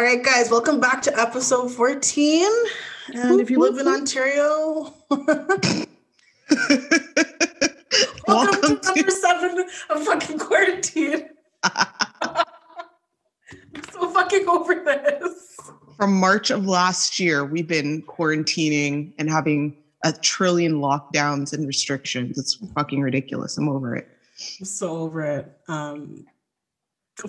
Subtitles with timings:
[0.00, 2.50] All right, guys, welcome back to episode 14.
[3.12, 5.86] And if you live in Ontario, welcome,
[8.26, 11.28] welcome, to number seven of fucking quarantine.
[11.62, 12.44] I'm
[13.92, 15.58] so fucking over this.
[15.98, 22.38] From March of last year, we've been quarantining and having a trillion lockdowns and restrictions.
[22.38, 23.58] It's fucking ridiculous.
[23.58, 24.08] I'm over it.
[24.60, 25.60] I'm so over it.
[25.68, 26.24] Um,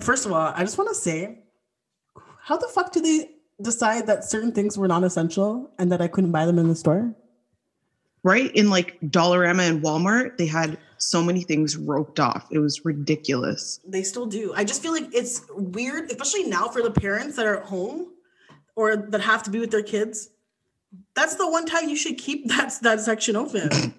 [0.00, 1.41] first of all, I just want to say,
[2.42, 6.32] how the fuck do they decide that certain things were non-essential and that I couldn't
[6.32, 7.14] buy them in the store?
[8.24, 12.46] Right in like Dollarama and Walmart, they had so many things roped off.
[12.50, 13.80] It was ridiculous.
[13.86, 14.52] They still do.
[14.56, 18.12] I just feel like it's weird, especially now for the parents that are at home
[18.76, 20.30] or that have to be with their kids.
[21.14, 23.94] That's the one time you should keep that that section open.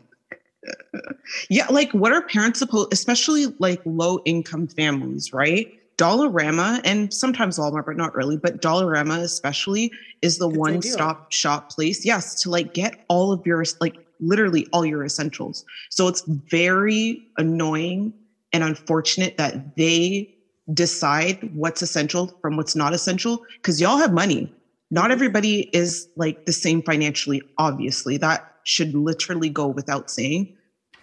[1.50, 5.74] yeah, like what are parents supposed, especially like low income families, right?
[5.98, 9.92] Dollarama and sometimes Walmart, but not really, but Dollarama especially
[10.22, 12.06] is the one stop shop place.
[12.06, 15.66] Yes, to like get all of your like literally all your essentials.
[15.90, 18.14] So it's very annoying
[18.54, 20.34] and unfortunate that they
[20.74, 24.52] decide what's essential from what's not essential because y'all have money.
[24.92, 28.18] Not everybody is like the same financially, obviously.
[28.18, 30.56] That should literally go without saying.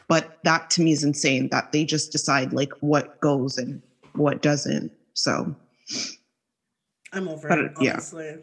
[0.08, 3.82] But that to me is insane that they just decide like what goes and
[4.14, 4.92] what doesn't.
[5.14, 5.54] So
[7.12, 8.26] I'm over but, it, honestly.
[8.26, 8.36] Yeah.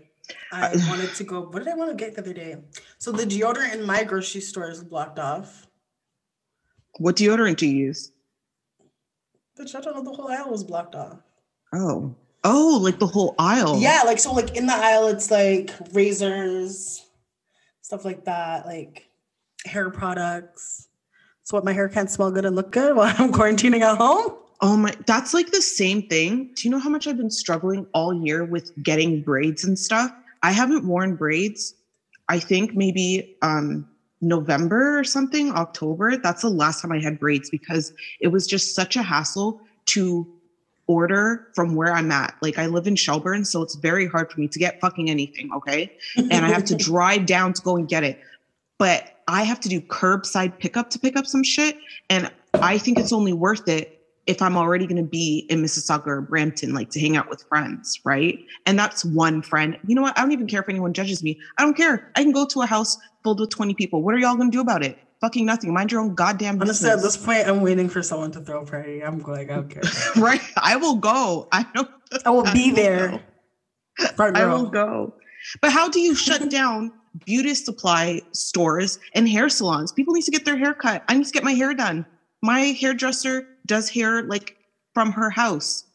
[0.51, 1.41] I wanted to go.
[1.41, 2.57] What did I want to get the other day?
[2.97, 5.67] So the deodorant in my grocery store is blocked off.
[6.99, 8.11] What deodorant do you use?
[9.57, 10.03] Bitch, I don't know.
[10.03, 11.19] The whole aisle was blocked off.
[11.73, 12.15] Oh.
[12.43, 13.79] Oh, like the whole aisle.
[13.79, 17.05] Yeah, like so like in the aisle it's like razors,
[17.81, 19.09] stuff like that, like
[19.65, 20.87] hair products.
[21.43, 24.37] So what my hair can't smell good and look good while I'm quarantining at home?
[24.61, 26.51] Oh my, that's like the same thing.
[26.55, 30.11] Do you know how much I've been struggling all year with getting braids and stuff?
[30.41, 31.75] I haven't worn braids.
[32.29, 33.87] I think maybe um
[34.21, 36.17] November or something, October.
[36.17, 40.27] That's the last time I had braids because it was just such a hassle to
[40.87, 42.33] order from where I'm at.
[42.41, 45.51] Like I live in Shelburne, so it's very hard for me to get fucking anything,
[45.53, 45.91] okay?
[46.15, 48.19] And I have to drive down to go and get it.
[48.79, 51.77] But I have to do curbside pickup to pick up some shit.
[52.09, 53.96] And I think it's only worth it
[54.27, 57.43] if I'm already going to be in Mississauga or Brampton, like to hang out with
[57.49, 58.37] friends, right?
[58.65, 59.77] And that's one friend.
[59.87, 60.17] You know what?
[60.17, 61.39] I don't even care if anyone judges me.
[61.57, 62.11] I don't care.
[62.15, 64.03] I can go to a house filled with 20 people.
[64.03, 64.99] What are y'all going to do about it?
[65.21, 65.73] Fucking nothing.
[65.73, 66.83] Mind your own goddamn business.
[66.83, 69.03] Honestly, at this point, I'm waiting for someone to throw a party.
[69.03, 69.83] I'm like, I don't care.
[70.17, 70.41] right?
[70.57, 71.47] I will go.
[71.51, 71.89] I don't.
[72.25, 73.23] I will be will there.
[74.19, 75.15] I will go.
[75.61, 76.91] But how do you shut down
[77.25, 79.91] beauty supply stores and hair salons?
[79.91, 81.03] People need to get their hair cut.
[81.07, 82.05] I need to get my hair done.
[82.43, 84.57] My hairdresser does hair like
[84.93, 85.85] from her house.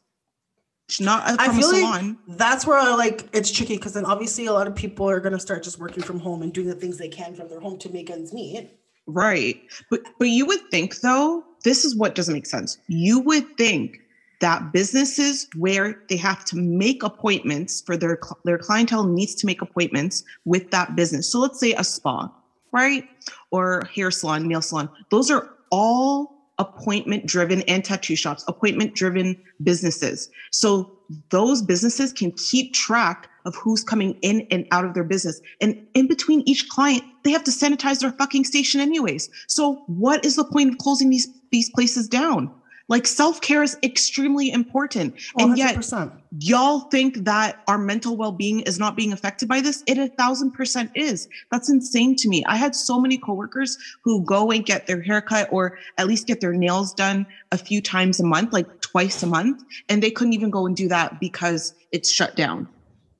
[0.88, 2.18] She's not uh, from I feel a salon.
[2.26, 5.20] Like that's where I, like it's tricky because then obviously a lot of people are
[5.20, 7.78] gonna start just working from home and doing the things they can from their home
[7.78, 8.70] to make ends meet.
[9.06, 9.60] Right.
[9.90, 12.78] But but you would think though, this is what doesn't make sense.
[12.88, 13.98] You would think
[14.40, 19.62] that businesses where they have to make appointments for their their clientele needs to make
[19.62, 21.30] appointments with that business.
[21.30, 22.30] So let's say a spa,
[22.72, 23.04] right?
[23.50, 24.90] Or hair salon, nail salon.
[25.10, 30.30] Those are all appointment driven and tattoo shops, appointment driven businesses.
[30.50, 30.98] So
[31.30, 35.40] those businesses can keep track of who's coming in and out of their business.
[35.60, 39.28] And in between each client, they have to sanitize their fucking station anyways.
[39.48, 42.50] So what is the point of closing these these places down?
[42.88, 45.14] Like self care is extremely important.
[45.38, 45.56] And 100%.
[45.56, 49.82] yet, y'all think that our mental well being is not being affected by this.
[49.86, 51.28] It a thousand percent is.
[51.50, 52.44] That's insane to me.
[52.46, 56.40] I had so many coworkers who go and get their haircut or at least get
[56.40, 59.62] their nails done a few times a month, like twice a month.
[59.88, 62.68] And they couldn't even go and do that because it's shut down.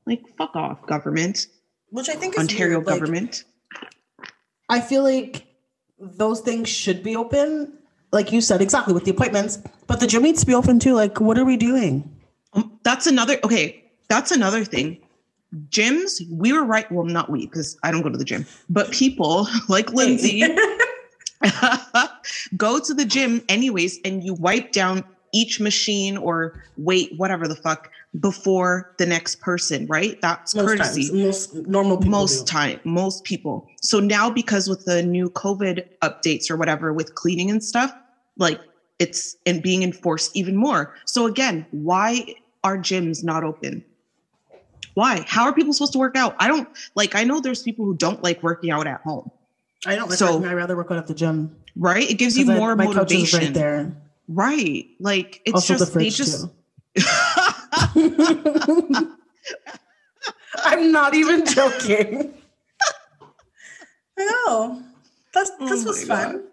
[0.06, 1.46] Like, fuck off, government.
[1.90, 2.86] Which I think Ontario weird.
[2.86, 3.44] government.
[3.80, 4.32] Like,
[4.68, 5.46] I feel like
[5.98, 7.78] those things should be open
[8.12, 10.94] like you said, exactly with the appointments, but the gym needs to be open too.
[10.94, 12.08] Like, what are we doing?
[12.52, 14.98] Um, that's another, okay, that's another thing.
[15.70, 16.90] Gyms, we were right.
[16.92, 20.40] Well, not we, because I don't go to the gym, but people like Lindsay
[22.56, 27.56] go to the gym anyways, and you wipe down each machine or weight, whatever the
[27.56, 30.20] fuck, before the next person, right?
[30.20, 31.08] That's most courtesy.
[31.08, 32.10] Times, most normal people.
[32.10, 32.52] Most do.
[32.52, 33.68] time, most people.
[33.80, 37.94] So now because with the new COVID updates or whatever with cleaning and stuff,
[38.36, 38.60] like
[38.98, 40.94] it's and being enforced even more.
[41.06, 42.34] So again, why
[42.64, 43.84] are gyms not open?
[44.94, 45.24] Why?
[45.26, 46.36] How are people supposed to work out?
[46.38, 49.30] I don't like I know there's people who don't like working out at home.
[49.86, 51.56] I don't like so, working, I'd rather work out at the gym.
[51.74, 52.08] Right?
[52.08, 53.40] It gives you more I, motivation.
[53.40, 53.96] right there.
[54.28, 54.86] Right.
[55.00, 56.46] Like it's also just the they just
[60.64, 62.34] I'm not even joking.
[64.18, 64.82] I know.
[65.32, 66.44] That's this Oh was my fun.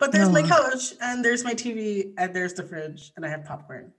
[0.00, 0.46] But there's my Oh.
[0.46, 3.92] couch and there's my TV and there's the fridge and I have popcorn.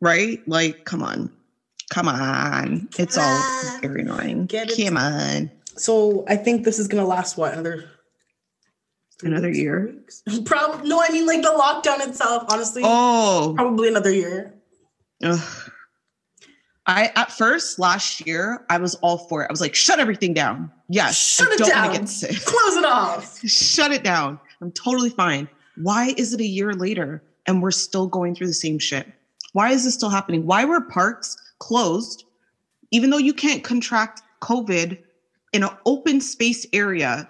[0.00, 0.46] right?
[0.46, 1.32] Like, come on.
[1.90, 2.88] Come on.
[2.98, 4.44] It's all Ah, very annoying.
[4.46, 4.84] get it.
[4.86, 5.50] Come on.
[5.76, 7.90] So I think this is gonna last what another
[9.22, 9.94] Another weeks, year?
[10.44, 12.82] Probably no, I mean like the lockdown itself, honestly.
[12.84, 14.54] Oh, Probably another year.
[15.24, 15.40] ugh.
[16.86, 19.46] I at first last year I was all for it.
[19.48, 20.70] I was like, shut everything down.
[20.88, 21.92] Yes, Shut I it don't down.
[21.92, 22.36] get sick.
[22.44, 23.38] Close it off.
[23.48, 24.38] shut it down.
[24.60, 25.48] I'm totally fine.
[25.76, 29.06] Why is it a year later and we're still going through the same shit?
[29.52, 30.46] Why is this still happening?
[30.46, 32.24] Why were parks closed,
[32.90, 34.98] even though you can't contract COVID
[35.52, 37.28] in an open space area,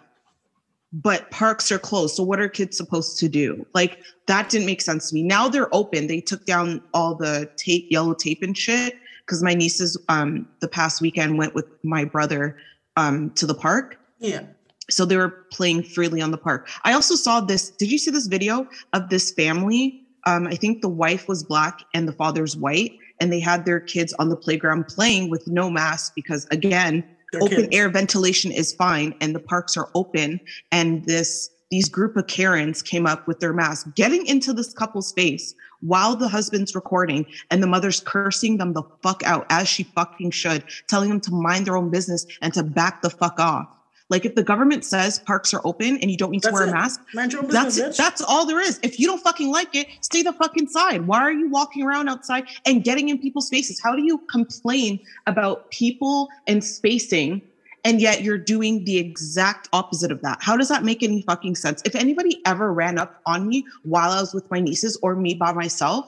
[0.93, 2.17] but parks are closed?
[2.17, 3.67] So, what are kids supposed to do?
[3.75, 5.23] Like, that didn't make sense to me.
[5.23, 6.07] Now they're open.
[6.07, 8.95] They took down all the tape, yellow tape and shit.
[9.25, 12.57] Because my nieces, um, the past weekend went with my brother
[12.97, 14.43] um, to the park Yeah.
[14.91, 16.69] So they were playing freely on the park.
[16.85, 17.71] I also saw this.
[17.71, 20.03] Did you see this video of this family?
[20.27, 23.81] Um, I think the wife was black and the father's white, and they had their
[23.81, 27.69] kids on the playground playing with no mask because, again, They're open kids.
[27.73, 30.41] air ventilation is fine and the parks are open.
[30.73, 35.11] And this these group of Karens came up with their mask, getting into this couple's
[35.13, 39.83] face while the husband's recording, and the mother's cursing them the fuck out as she
[39.83, 43.76] fucking should, telling them to mind their own business and to back the fuck off.
[44.09, 46.67] Like if the government says parks are open and you don't need to That's wear
[46.67, 46.71] it.
[46.71, 47.97] a mask, Mind your own that's bitch.
[47.97, 48.79] that's all there is.
[48.83, 51.07] If you don't fucking like it, stay the fuck inside.
[51.07, 53.81] Why are you walking around outside and getting in people's faces?
[53.83, 57.43] How do you complain about people and spacing
[57.85, 60.39] and yet you're doing the exact opposite of that?
[60.41, 61.83] How does that make any fucking sense?
[61.85, 65.35] If anybody ever ran up on me while I was with my nieces or me
[65.35, 66.07] by myself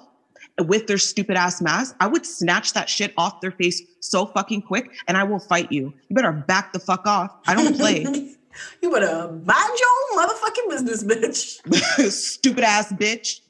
[0.67, 4.62] with their stupid ass mask, I would snatch that shit off their face so fucking
[4.62, 5.94] quick and I will fight you.
[6.08, 7.31] You better back the fuck off.
[7.46, 8.02] I don't play.
[8.82, 12.11] you better mind your own motherfucking business, bitch.
[12.11, 13.40] stupid ass bitch.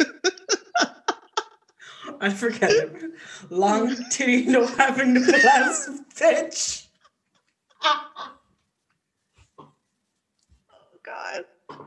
[2.20, 3.12] I forget it.
[3.50, 6.86] Long titty, no having no glass, bitch.
[7.84, 8.08] oh
[11.04, 11.44] God.
[11.68, 11.86] That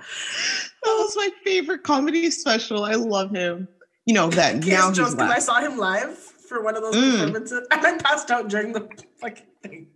[0.84, 2.86] was my favorite comedy special.
[2.86, 3.68] I love him.
[4.12, 6.94] You know that now he's just because I saw him live for one of those
[6.98, 7.12] Mm.
[7.12, 8.82] performances, and I passed out during the
[9.22, 9.88] fucking thing.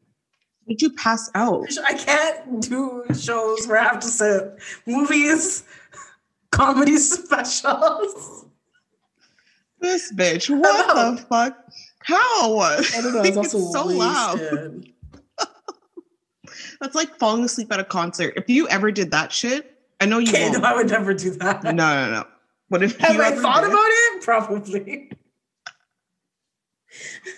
[0.70, 1.68] Did you pass out?
[1.86, 4.54] I can't do shows where I have to sit.
[4.88, 5.64] Movies,
[6.54, 8.46] comedy specials.
[9.82, 10.50] This bitch.
[10.50, 11.16] What Hello.
[11.16, 11.58] the fuck?
[12.00, 12.60] How?
[12.60, 13.20] I don't know.
[13.22, 14.86] I was It's so loud.
[16.80, 18.34] That's like falling asleep at a concert.
[18.38, 20.62] If you ever did that shit, I know you Okay, won't.
[20.62, 21.64] no, I would never do that.
[21.66, 22.26] No, no, no.
[22.70, 24.22] But if Have you I thought did- about it?
[24.24, 25.12] Probably.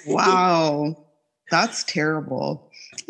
[0.06, 1.06] Wow,
[1.50, 2.69] that's terrible.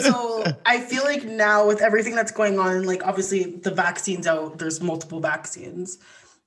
[0.00, 4.58] so I feel like now with everything that's going on, like obviously the vaccines out,
[4.58, 5.98] there's multiple vaccines.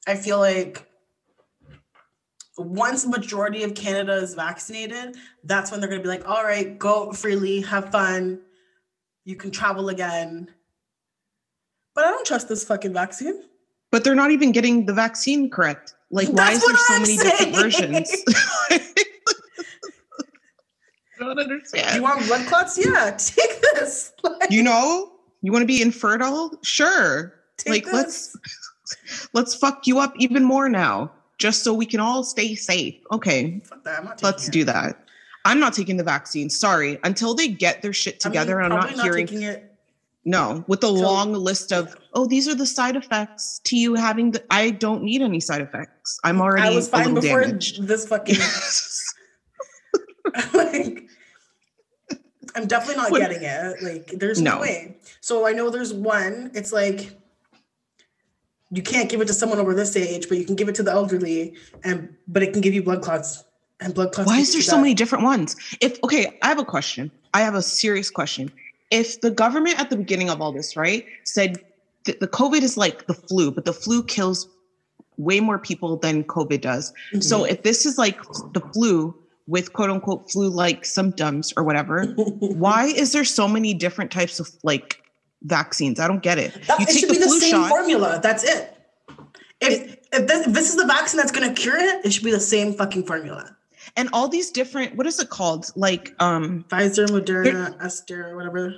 [0.08, 0.86] I feel like
[2.58, 7.12] once majority of Canada is vaccinated, that's when they're gonna be like, all right, go
[7.14, 8.42] freely, have fun,
[9.24, 10.50] you can travel again.
[11.94, 13.44] But I don't trust this fucking vaccine.
[13.96, 15.94] But they're not even getting the vaccine correct.
[16.12, 18.12] Like, why That's is there so I'm many different versions?
[18.70, 18.80] I
[21.18, 21.96] don't understand.
[21.96, 22.78] You want blood clots?
[22.78, 24.12] Yeah, take this.
[24.22, 25.14] Like, you know
[25.46, 27.94] you want to be infertile sure take like this.
[27.94, 32.96] let's let's fuck you up even more now just so we can all stay safe
[33.12, 35.08] okay Fuck that, let's taking do that
[35.46, 38.74] i'm not taking the vaccine sorry until they get their shit I mean, together and
[38.74, 39.72] i'm probably not hearing taking it.
[40.26, 44.32] no with a long list of oh these are the side effects to you having
[44.32, 48.08] the i don't need any side effects i'm already I was fine before damaged this
[48.08, 48.38] fucking
[50.54, 51.08] like
[52.56, 53.84] I'm definitely not What- getting it.
[53.84, 54.56] Like there's no.
[54.56, 54.62] No.
[54.62, 54.98] way.
[55.20, 56.52] So I know there's one.
[56.54, 57.12] It's like
[58.72, 60.84] you can't give it to someone over this age, but you can give it to
[60.84, 63.44] the elderly, and but it can give you blood clots
[63.82, 64.28] and blood clots.
[64.28, 65.56] Why is there so many different ones?
[65.82, 67.12] If okay, I have a question.
[67.34, 68.52] I have a serious question.
[68.90, 71.58] If the government at the beginning of all this, right, said
[72.06, 74.48] that the COVID is like the flu, but the flu kills
[75.18, 76.92] way more people than COVID does.
[77.14, 77.24] Mhm.
[77.24, 78.22] So if this is like
[78.54, 79.16] the flu
[79.48, 82.06] with quote unquote flu-like symptoms or whatever,
[82.40, 85.02] why is there so many different types of like
[85.44, 86.00] vaccines?
[86.00, 86.54] I don't get it.
[86.68, 87.70] That- You it take should the be the flu same shot.
[87.70, 88.20] formula.
[88.22, 88.72] That's it.
[89.62, 92.32] If if this, if this is the vaccine that's gonna cure it, it should be
[92.32, 93.56] the same fucking formula.
[93.96, 95.72] and all these different what is it called?
[95.78, 98.74] Like um Pfizer, Moderna, Aster, whatever.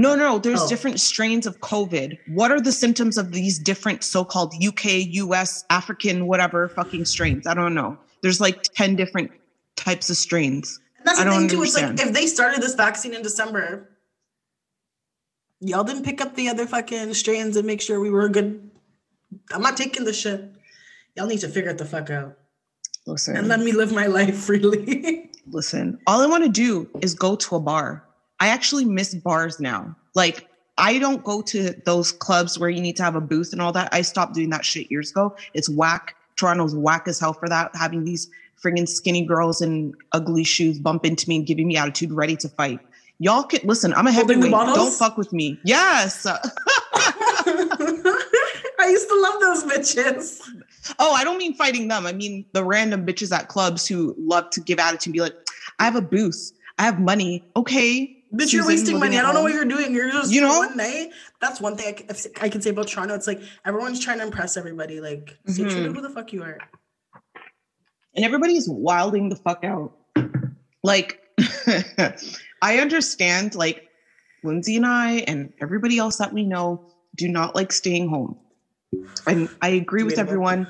[0.00, 0.68] No, no, there's Oh.
[0.68, 2.16] different strains of COVID.
[2.28, 7.46] What are the symptoms of these different so-called UK, US, African, whatever fucking strains?
[7.46, 7.98] I don't know.
[8.22, 9.30] There's like 10 different
[9.76, 10.80] types of strains.
[10.96, 11.62] And that's I the don't thing too.
[11.62, 12.08] It's like understand.
[12.08, 13.90] if they started this vaccine in December,
[15.60, 18.70] y'all didn't pick up the other fucking strains and make sure we were good.
[19.52, 20.50] I'm not taking the shit.
[21.14, 22.38] Y'all need to figure it the fuck out
[23.06, 25.30] Listen, and let me live my life freely.
[25.46, 25.98] listen.
[26.06, 28.06] All I want to do is go to a bar.
[28.40, 29.94] I actually miss bars now.
[30.14, 33.60] Like I don't go to those clubs where you need to have a booth and
[33.60, 33.92] all that.
[33.92, 35.36] I stopped doing that shit years ago.
[35.52, 36.16] It's whack.
[36.36, 37.70] Toronto's whack as hell for that.
[37.74, 38.30] Having these
[38.62, 42.48] friggin' skinny girls in ugly shoes bump into me and giving me attitude, ready to
[42.48, 42.80] fight.
[43.18, 43.92] Y'all can listen.
[43.92, 44.50] I'm a heavyweight.
[44.50, 45.60] Don't fuck with me.
[45.64, 46.26] Yes.
[48.80, 50.40] I used to love those bitches.
[50.98, 52.06] Oh, I don't mean fighting them.
[52.06, 55.34] I mean the random bitches at clubs who love to give attitude and be like,
[55.78, 56.52] I have a booth.
[56.78, 57.44] I have money.
[57.56, 58.16] Okay.
[58.32, 59.18] Bitch, you're wasting money.
[59.18, 59.92] I don't know what you're doing.
[59.92, 60.58] You're just You know?
[60.58, 61.10] one night.
[61.40, 63.14] That's one thing I can, I can say about Toronto.
[63.14, 65.00] It's like everyone's trying to impress everybody.
[65.00, 65.94] Like, stay true to Mhm.
[65.96, 66.58] who the fuck you are.
[68.14, 69.92] and everybody's wilding the fuck out.
[70.82, 71.20] Like,
[72.62, 73.88] I understand, like,
[74.42, 78.36] Lindsay and I and everybody else that we know do not like staying home.
[79.26, 80.66] And I agree with everyone.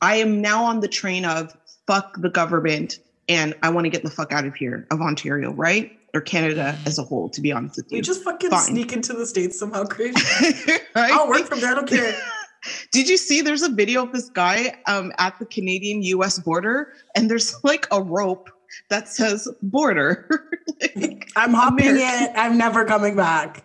[0.00, 1.54] I am now on the train of
[1.86, 5.52] fuck the government and I want to get the fuck out of here, of Ontario,
[5.52, 5.92] right?
[6.14, 8.02] Or Canada as a whole, to be honest with We you.
[8.02, 8.60] just fucking Fine.
[8.60, 10.14] sneak into the states somehow, crazy.
[10.94, 11.10] Right?
[11.10, 11.70] I'll work from there.
[11.72, 12.14] I don't care.
[12.92, 16.92] Did you see there's a video of this guy um, at the Canadian US border
[17.16, 18.50] and there's like a rope
[18.90, 20.28] that says border.
[20.96, 22.24] like, I'm hopping American.
[22.24, 22.32] it.
[22.36, 23.64] I'm never coming back.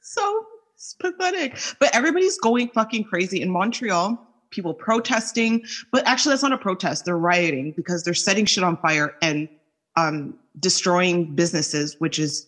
[0.00, 1.58] so it's pathetic.
[1.80, 4.18] But everybody's going fucking crazy in Montreal.
[4.50, 7.04] People protesting, but actually that's not a protest.
[7.06, 9.48] They're rioting because they're setting shit on fire and
[9.96, 12.46] um, destroying businesses, which is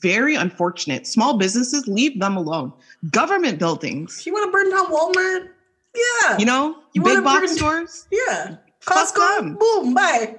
[0.00, 1.06] very unfortunate.
[1.06, 2.72] Small businesses, leave them alone.
[3.10, 5.48] Government buildings, you want to burn down Walmart,
[5.94, 6.38] yeah.
[6.38, 8.06] you know, You big box burn- stores.
[8.10, 8.56] yeah.
[8.84, 10.36] Costco, boom, bye.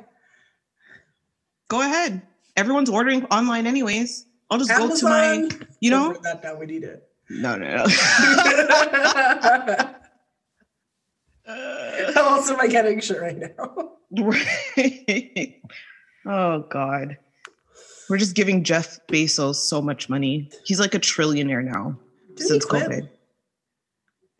[1.69, 2.22] go ahead.
[2.55, 4.25] Everyone's ordering online anyways.
[4.51, 6.60] I'll just go to my, you know, that down.
[6.60, 7.07] We need it.
[7.29, 7.86] no, no, no.
[11.45, 13.91] How else am I getting shit right now?
[14.12, 15.60] Right.
[16.25, 17.18] oh God.
[18.10, 20.50] We're just giving Jeff Bezos so much money.
[20.65, 21.98] He's like a trillionaire now
[22.36, 22.65] Did he since?
[22.65, 23.10] COVID.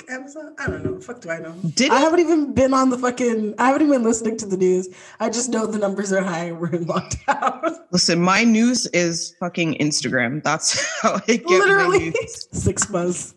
[0.10, 0.54] Amazon?
[0.60, 1.00] I don't know.
[1.00, 1.54] Fuck do I know?
[1.76, 2.04] Did I he?
[2.04, 3.56] haven't even been on the fucking.
[3.58, 4.90] I haven't even been listening to the news.
[5.22, 7.78] I just know the numbers are high and we're in lockdown.
[7.92, 10.44] Listen, my news is fucking Instagram.
[10.44, 12.48] That's how I get my Literally, news.
[12.52, 13.34] six buzz.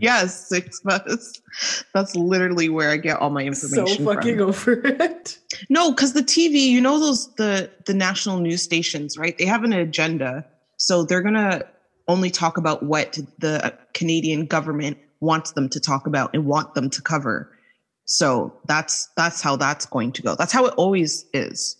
[0.00, 1.40] Yes, six months.
[1.94, 4.04] That's literally where I get all my information.
[4.04, 4.48] So fucking from.
[4.48, 5.38] over it.
[5.68, 9.36] No, because the TV, you know those the the national news stations, right?
[9.36, 10.44] They have an agenda,
[10.76, 11.62] so they're gonna
[12.08, 16.90] only talk about what the Canadian government wants them to talk about and want them
[16.90, 17.56] to cover.
[18.04, 20.34] So that's that's how that's going to go.
[20.34, 21.76] That's how it always is.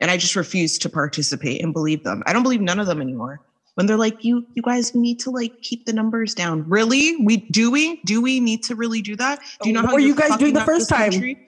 [0.00, 2.22] And I just refuse to participate and believe them.
[2.26, 3.40] I don't believe none of them anymore.
[3.78, 6.68] When they're like, you you guys need to like keep the numbers down.
[6.68, 7.14] Really?
[7.24, 9.38] We do we do we need to really do that?
[9.62, 11.12] Do you know What how were you're guys doing the first time?
[11.12, 11.46] country?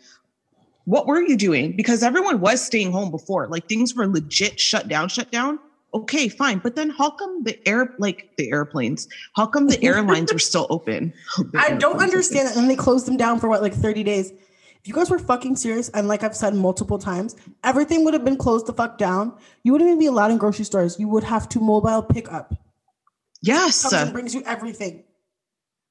[0.85, 1.75] What were you doing?
[1.75, 3.49] Because everyone was staying home before.
[3.49, 5.59] Like things were legit shut down, shut down.
[5.93, 6.61] Okay, fine.
[6.61, 9.09] But then how come the air like the airplanes?
[9.35, 11.13] How come the airlines were still open?
[11.57, 12.53] I don't understand open.
[12.53, 12.57] it.
[12.61, 14.33] And then they closed them down for what, like 30 days.
[14.81, 18.25] If you guys were fucking serious, and like I've said multiple times, everything would have
[18.25, 19.37] been closed the fuck down.
[19.63, 20.99] You wouldn't even be allowed in grocery stores.
[20.99, 22.55] You would have to mobile pick up.
[23.43, 23.93] Yes.
[23.93, 25.05] And brings you everything.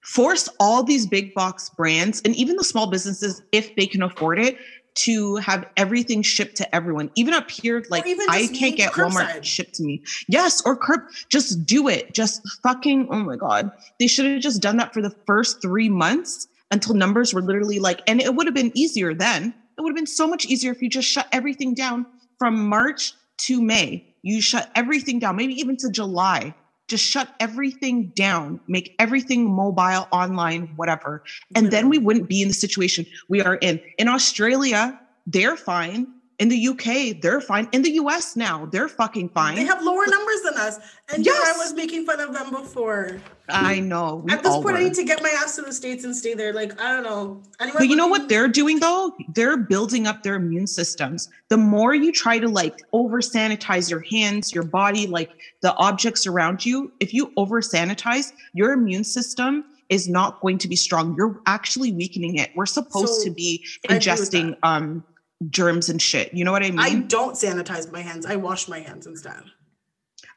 [0.04, 4.40] force all these big box brands and even the small businesses, if they can afford
[4.40, 4.58] it,
[4.96, 7.12] to have everything shipped to everyone.
[7.16, 10.02] Even up here, like I can't get Walmart shipped to me.
[10.28, 11.02] Yes, or curb.
[11.30, 12.14] Just do it.
[12.14, 13.08] Just fucking.
[13.10, 16.94] Oh my god, they should have just done that for the first three months until
[16.96, 19.54] numbers were literally like, and it would have been easier then.
[19.78, 22.06] It would have been so much easier if you just shut everything down
[22.38, 24.06] from March to May.
[24.22, 26.54] You shut everything down, maybe even to July.
[26.88, 31.24] Just shut everything down, make everything mobile, online, whatever.
[31.56, 33.80] And then we wouldn't be in the situation we are in.
[34.00, 36.08] In Australia, they're fine.
[36.40, 37.68] In the UK, they're fine.
[37.74, 39.56] In the US now, they're fucking fine.
[39.56, 40.80] They have lower numbers than us.
[41.14, 41.54] And yes.
[41.54, 43.20] I was making fun of them before.
[43.50, 44.24] I know.
[44.24, 46.34] We At this point, I need to get my ass to the States and stay
[46.36, 46.54] there.
[46.54, 47.42] Like, I don't know.
[47.60, 49.14] Anyone But you know what they're doing though?
[49.34, 51.28] They're building up their immune systems.
[51.50, 56.26] The more you try to like over sanitize your hands, your body, like the objects
[56.26, 61.16] around you, if you over sanitize, your immune system is not going to be strong.
[61.18, 62.52] You're actually weakening it.
[62.56, 65.04] We're supposed So, to be I agree with ingesting um
[65.50, 66.34] germs and shit.
[66.34, 66.80] You know what I mean?
[66.80, 68.26] I don't sanitize my hands.
[68.26, 69.42] I wash my hands instead.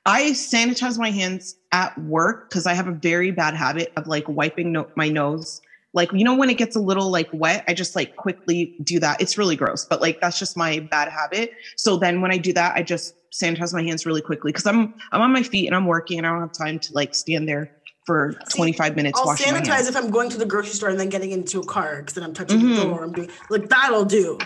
[0.04, 4.28] I sanitize my hands at work because I have a very bad habit of like
[4.28, 5.60] wiping no- my nose
[5.94, 8.98] like you know when it gets a little like wet i just like quickly do
[8.98, 12.38] that it's really gross but like that's just my bad habit so then when i
[12.38, 15.66] do that i just sanitize my hands really quickly because i'm i'm on my feet
[15.66, 17.70] and i'm working and i don't have time to like stand there
[18.06, 20.98] for 25 minutes I'll washing my sanitize if I'm going to the grocery store and
[20.98, 22.82] then getting into a car because then I'm touching the Mhm.
[22.82, 23.04] door.
[23.04, 24.38] I'm doing like that'll do.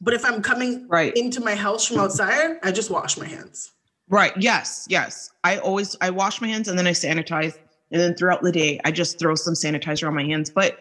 [0.00, 1.12] But if I'm coming right.
[1.16, 3.72] into my house from outside, I just wash my hands.
[4.08, 4.32] right.
[4.36, 4.86] Yes.
[4.88, 5.30] Yes.
[5.42, 7.56] I always i wash my hands and then i sanitize.
[7.90, 10.50] And then throughout the day i just throw some sanitizer on my hands.
[10.50, 10.78] But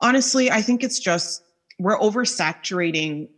[0.00, 1.42] honestly i think it's just
[1.78, 3.28] we're oversaturating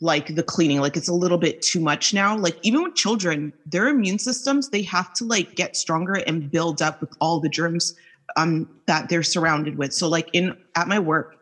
[0.00, 0.80] like the cleaning.
[0.80, 2.36] Like it's a little bit too much now.
[2.36, 6.80] Like even with children their immune systems they have to like get stronger and build
[6.82, 7.94] up with all the germs
[8.36, 9.92] um that they're surrounded with.
[9.92, 11.36] So like in at my work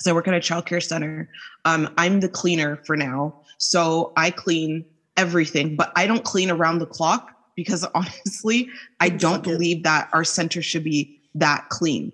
[0.00, 1.28] so i work at a childcare center.
[1.64, 3.40] Um i'm the cleaner for now.
[3.58, 4.84] So i clean
[5.16, 8.68] everything but i don't clean around the clock because honestly
[9.00, 12.12] i don't believe that our center should be that clean.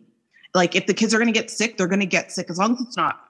[0.54, 2.50] Like if the kids are going to get sick they're going to get sick.
[2.50, 3.20] As long as it's not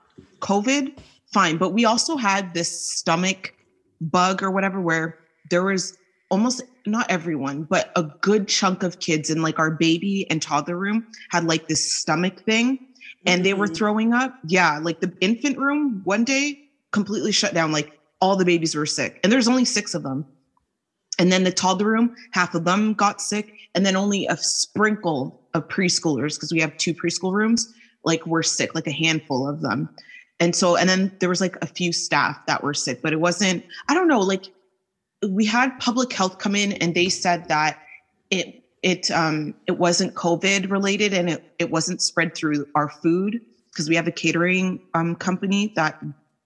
[0.40, 0.98] covid
[1.32, 1.56] fine.
[1.56, 3.54] But we also had this stomach
[4.00, 5.18] bug or whatever where
[5.50, 5.96] there was
[6.30, 10.76] almost not everyone but a good chunk of kids in like our baby and toddler
[10.76, 12.78] room had like this stomach thing
[13.26, 13.76] and they were Mhm.
[13.76, 14.34] throwing up.
[14.46, 16.58] Yeah like the infant room one day
[16.92, 20.24] completely shut down like all the babies were sick and there's only six of them.
[21.18, 25.40] And then the toddler room half of them got sick and then only a sprinkle
[25.54, 27.68] of preschoolers because we have two preschool rooms
[28.04, 29.88] like were sick like a handful of them.
[30.40, 33.20] And so and then there was like a few staff that were sick but it
[33.20, 34.46] wasn't i don't know like
[35.28, 37.76] we had public health come in and they said that
[38.30, 43.38] it it um it wasn't covid related and it, it wasn't spread through our food
[43.72, 45.96] because we have a catering um company that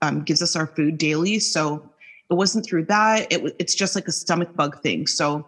[0.02, 1.38] um, gives us our food daily.
[1.38, 1.82] So
[2.30, 3.26] it wasn't through that.
[3.30, 5.06] It, it's just like a stomach bug thing.
[5.06, 5.46] So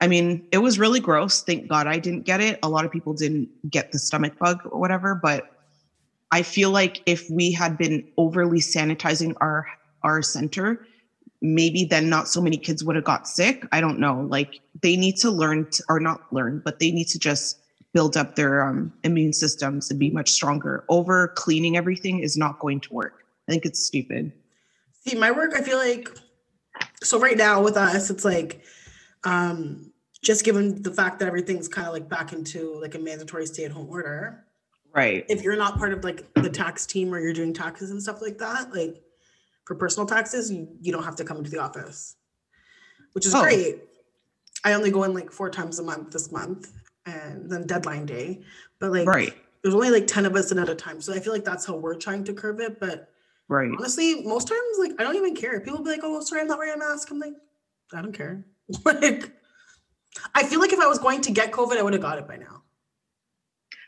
[0.00, 1.42] i mean it was really gross.
[1.42, 2.58] Thank god i didn't get it.
[2.62, 5.44] A lot of people didn't get the stomach bug or whatever but
[6.32, 9.66] i feel like if we had been overly sanitizing our
[10.02, 10.80] our center
[11.42, 13.66] maybe then not so many kids would have got sick.
[13.72, 14.26] I don't know.
[14.30, 17.58] Like they need to learn to, or not learn but they need to just
[17.92, 20.84] build up their um, immune systems and be much stronger.
[20.88, 23.24] Over cleaning everything is not going to work.
[23.48, 24.32] I think it's stupid.
[25.06, 26.08] See, my work, I feel like
[27.02, 28.62] so right now with us, it's like
[29.24, 33.44] um just given the fact that everything's kind of like back into like a mandatory
[33.44, 34.44] stay-at-home order.
[34.94, 35.26] right.
[35.28, 38.22] If you're not part of like the tax team or you're doing taxes and stuff
[38.22, 39.02] like that, like
[39.64, 42.16] for personal taxes, you, you don't have to come into the office,
[43.12, 43.42] which is Oh.
[43.42, 43.82] great.
[44.64, 46.70] I only go in like four times a month this month
[47.06, 48.42] and then deadline day.
[48.78, 51.00] But like right there's only like 10 of us in at a time.
[51.00, 52.80] So I feel like that's how we're trying to curve it.
[52.80, 53.08] But
[53.48, 55.60] right honestly, most times, like I don't even care.
[55.60, 57.34] People be like, "Oh, sorry, I'm not wearing a mask." I'm like,
[57.92, 58.44] I don't care.
[58.84, 59.30] like,
[60.34, 62.26] I feel like if I was going to get COVID, I would have got it
[62.26, 62.61] by now.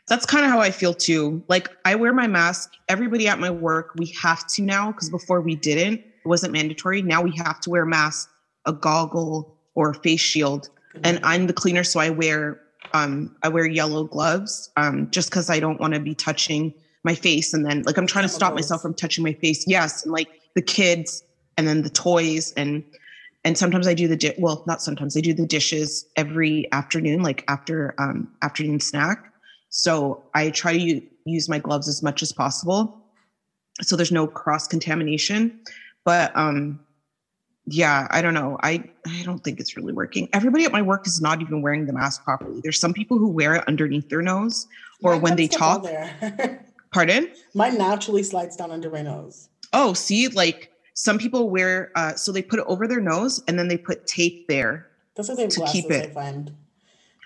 [0.07, 1.43] That's kind of how i feel too.
[1.47, 2.69] Like i wear my mask.
[2.87, 7.01] Everybody at my work we have to now because before we didn't it wasn't mandatory.
[7.01, 8.29] Now we have to wear a mask
[8.65, 10.69] a goggle or a face shield.
[11.03, 12.61] And i'm the cleaner so i wear
[12.93, 17.15] um i wear yellow gloves um just because i don't want to be touching my
[17.15, 17.53] face.
[17.53, 19.63] And then like i'm trying to stop myself from touching my face.
[19.67, 21.23] Yes and like the kids
[21.57, 22.83] and then the toys and
[23.43, 27.21] and sometimes i do the di- well not sometimes i do the dishes every afternoon
[27.21, 29.19] like after um afternoon snack
[29.77, 32.97] so i try to u- use my gloves as much as possible
[33.81, 35.59] so there's no cross contamination
[36.05, 36.79] but um
[37.65, 41.05] yeah i don't know i i don't think it's really working everybody at my work
[41.05, 44.21] is not even wearing the mask properly there's some people who wear it underneath their
[44.21, 44.65] nose
[45.03, 46.59] or Mine when they comes up all talk
[46.93, 49.49] pardon Mine naturally slides down under my nose.
[49.73, 53.59] oh see like some people wear uh so they put it over their nose and
[53.59, 56.11] then they put tape there That's the same To keep it.
[56.11, 56.53] I find.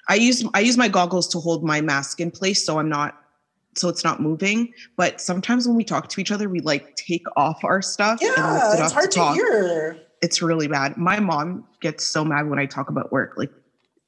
[0.10, 3.22] I use i use my goggles to hold my mask in place so i'm not
[3.76, 7.24] so it's not moving but sometimes when we talk to each other we like take
[7.38, 9.36] off our stuff and lift Yeah, it it's hard to talk.
[9.36, 9.98] hear.
[10.22, 10.98] it's really bad.
[10.98, 13.36] My mom gets so mad when I talk about work.
[13.38, 13.52] Like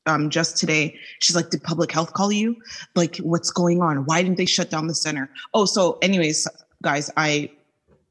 [0.08, 2.56] um just today, she's like, Did public health call you?
[2.96, 3.98] Like, what's going on?
[4.06, 5.30] Why didn't they shut down the center?
[5.54, 6.48] Oh, so anyways,
[6.82, 7.52] guys, I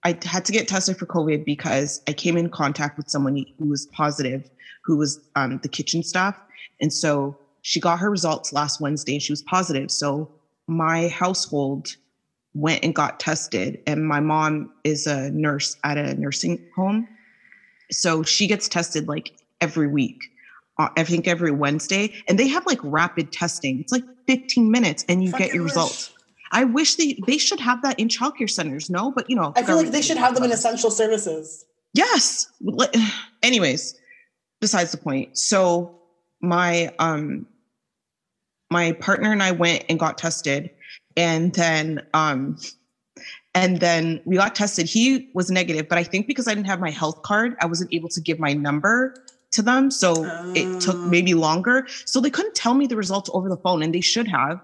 [0.05, 3.67] I had to get tested for COVID because I came in contact with someone who
[3.69, 4.49] was positive,
[4.85, 6.41] who was um, the kitchen staff.
[6.81, 9.91] And so she got her results last Wednesday and she was positive.
[9.91, 10.31] So
[10.67, 11.97] my household
[12.55, 13.81] went and got tested.
[13.87, 17.09] And my mom is a nurse at a nursing home.
[17.91, 20.19] So she gets tested like every week.
[20.79, 23.81] uh, I think every Wednesday, and they have like rapid testing.
[23.81, 25.73] It's like 15 minutes, and you get your wish.
[25.73, 26.13] results.
[26.53, 28.91] I wish they they should have that in childcare centers.
[28.91, 31.65] No, but you know, I feel like they should have them in essential services.
[31.93, 32.51] Yes.
[33.43, 33.99] Anyways,
[34.61, 35.37] besides the point.
[35.37, 36.01] So
[36.41, 37.47] my um
[38.71, 40.71] my partner and I went and got tested
[41.17, 42.57] and then um
[43.53, 44.87] and then we got tested.
[44.89, 47.93] He was negative, but I think because I didn't have my health card, I wasn't
[47.93, 49.13] able to give my number
[49.51, 49.91] to them.
[49.91, 51.09] So it took Oh.
[51.09, 51.87] maybe longer.
[52.05, 54.61] So they couldn't tell me the results over the phone, and they should have.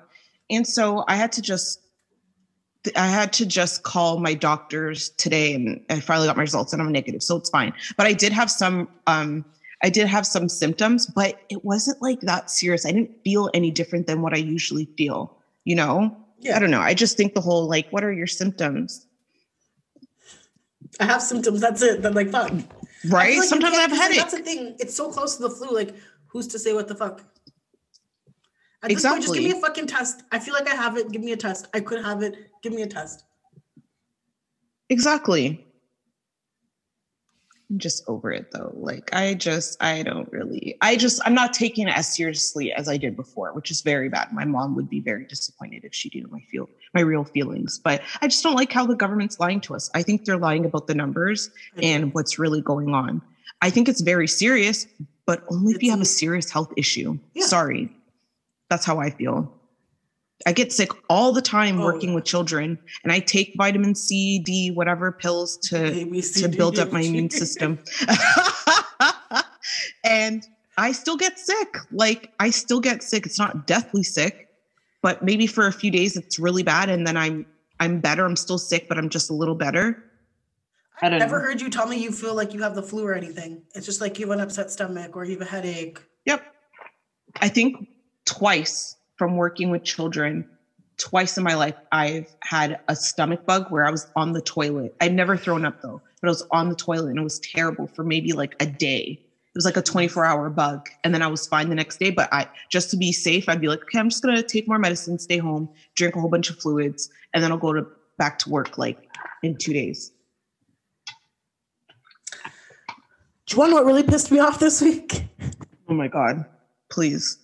[0.50, 1.80] And so I had to just
[2.94, 6.80] I had to just call my doctors today and I finally got my results and
[6.80, 7.20] I'm negative.
[7.20, 7.72] So it's fine.
[7.96, 9.44] But I did have some um
[9.82, 12.86] I did have some symptoms, but it wasn't like that serious.
[12.86, 16.16] I didn't feel any different than what I usually feel, you know?
[16.40, 16.56] Yeah.
[16.56, 16.80] I don't know.
[16.80, 19.06] I just think the whole like, what are your symptoms?
[21.00, 21.60] I have symptoms.
[21.60, 22.02] That's it.
[22.02, 22.52] Then like fuck.
[22.52, 22.64] I
[23.08, 23.38] Right?
[23.38, 24.18] like Sometimes I have a headache.
[24.18, 24.76] That's the thing.
[24.78, 25.74] It's so close to the flu.
[25.74, 25.94] Like,
[26.26, 27.22] who's to say what the fuck?
[28.82, 30.22] At this point, just give me a fucking test.
[30.32, 31.10] I feel like I have it.
[31.10, 31.68] Give me a test.
[31.74, 32.50] I could have it.
[32.62, 33.24] Give me a test.
[34.88, 35.65] Exactly.
[37.68, 38.72] I'm just over it though.
[38.74, 42.88] Like I just I don't really I just I'm not taking it as seriously as
[42.88, 44.32] I did before, which is very bad.
[44.32, 47.78] My mom would be very disappointed if she knew my feel my real feelings.
[47.78, 49.90] But I just don't like how the government's lying to us.
[49.94, 51.80] I think they're lying about the numbers mm-hmm.
[51.82, 53.20] and what's really going on.
[53.62, 54.86] I think it's very serious,
[55.24, 57.18] but only if you have a serious health issue.
[57.34, 57.46] Yeah.
[57.46, 57.90] Sorry.
[58.70, 59.52] That's how I feel.
[60.44, 62.16] I get sick all the time Oh, working yeah.
[62.16, 66.48] with children, and I take vitamin C, D, whatever pills to A, B, C, to
[66.48, 67.08] build E, up my F, G.
[67.08, 67.78] immune system.
[70.04, 70.46] and
[70.76, 71.76] I still get sick.
[71.90, 73.24] Like I still get sick.
[73.26, 74.48] It's not deathly sick,
[75.02, 77.46] but maybe for a few days it's really bad and then I'm
[77.80, 78.24] I'm better.
[78.24, 80.02] I'm still sick, but I'm just a little better.
[81.02, 81.44] I don't Never know.
[81.44, 83.62] heard you tell me you feel like you have the flu or anything.
[83.74, 85.98] It's just like you have an upset stomach or you have a headache.
[86.24, 86.42] Yep.
[87.40, 87.88] I think
[88.24, 90.44] twice from working with children,
[90.98, 94.94] twice in my life, I've had a stomach bug where I was on the toilet.
[95.00, 97.88] I'd never thrown up though, but I was on the toilet and it was terrible
[97.88, 99.18] for maybe like a day.
[99.20, 100.88] It was like a 24 hour bug.
[101.02, 102.10] And then I was fine the next day.
[102.10, 104.78] But I just to be safe, I'd be like, okay, I'm just gonna take more
[104.78, 107.86] medicine, stay home, drink a whole bunch of fluids, and then I'll go to
[108.18, 108.98] back to work like
[109.42, 110.12] in two days.
[113.46, 115.22] Do you want to know what really pissed me off this week?
[115.88, 116.44] Oh my God.
[116.90, 117.38] Please.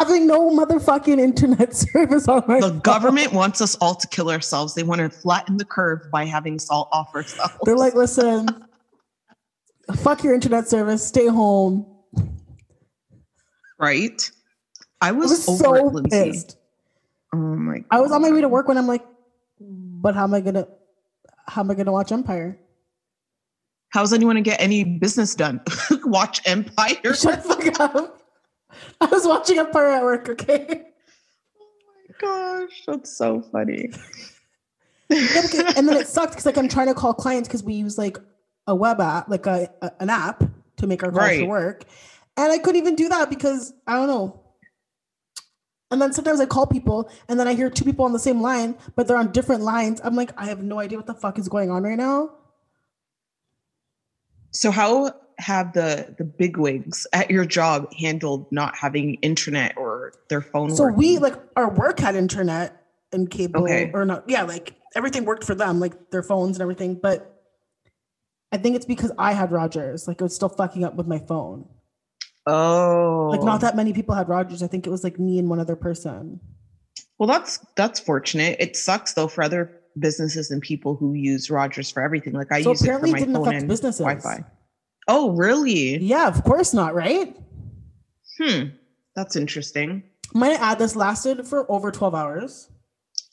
[0.00, 2.78] Having no motherfucking internet service on my The phone.
[2.80, 4.74] government wants us all to kill ourselves.
[4.74, 7.54] They want to flatten the curve by having us all off ourselves.
[7.64, 8.48] They're like, listen,
[9.96, 11.86] fuck your internet service, stay home.
[13.78, 14.30] right?
[15.02, 16.30] I I was, was so it, Lindsay.
[16.32, 16.56] pissed.
[17.34, 17.84] Oh my god.
[17.90, 19.04] I was on my way to work when I'm like,
[19.60, 20.66] but how am I gonna
[21.46, 22.58] how am I gonna watch Empire?
[23.90, 25.60] How's anyone going to get any business done?
[26.04, 26.94] Watch Empire.
[27.12, 28.19] Shut the fuck up.
[29.00, 30.86] I was watching Empire at work, okay?
[31.60, 33.90] Oh my gosh, that's so funny.
[35.08, 37.74] Yeah, because- and then it sucked because like I'm trying to call clients because we
[37.74, 38.18] use like
[38.66, 40.42] a web app, like a, a- an app
[40.76, 41.46] to make our calls Right.
[41.48, 41.84] work,
[42.36, 44.40] and I couldn't even do that because I don't know.
[45.92, 48.40] And then sometimes I call people and then I hear two people on the same
[48.40, 50.00] line, but they're on different lines.
[50.04, 52.30] I'm like, I have no idea what the fuck is going on right now.
[54.52, 60.40] So how have the the bigwigs at your job handled not having internet or their
[60.40, 60.70] phone?
[60.74, 63.90] So we like our work had internet and cable Okay.
[63.92, 64.28] or not.
[64.28, 66.94] Yeah, like everything worked for them, like their phones and everything.
[66.94, 67.42] But
[68.52, 70.06] I think it's because I had Rogers.
[70.06, 71.66] Like it was still fucking up with my phone.
[72.46, 73.66] oh, Like not oh.
[73.66, 74.62] that many people had Rogers.
[74.62, 76.40] I think it was like me and one other person.
[77.18, 78.56] Well, that's that's fortunate.
[78.60, 82.32] It sucks though for other businesses and people who use Rogers for everything.
[82.32, 84.00] Like I So use it for my didn't phone affect and businesses.
[84.00, 84.44] Wi-Fi.
[85.10, 85.98] Oh, really?
[85.98, 87.36] Yeah, of course not, right?
[88.38, 88.68] Hmm.
[89.16, 90.04] That's interesting.
[90.32, 92.70] My ad this lasted for over 12 hours.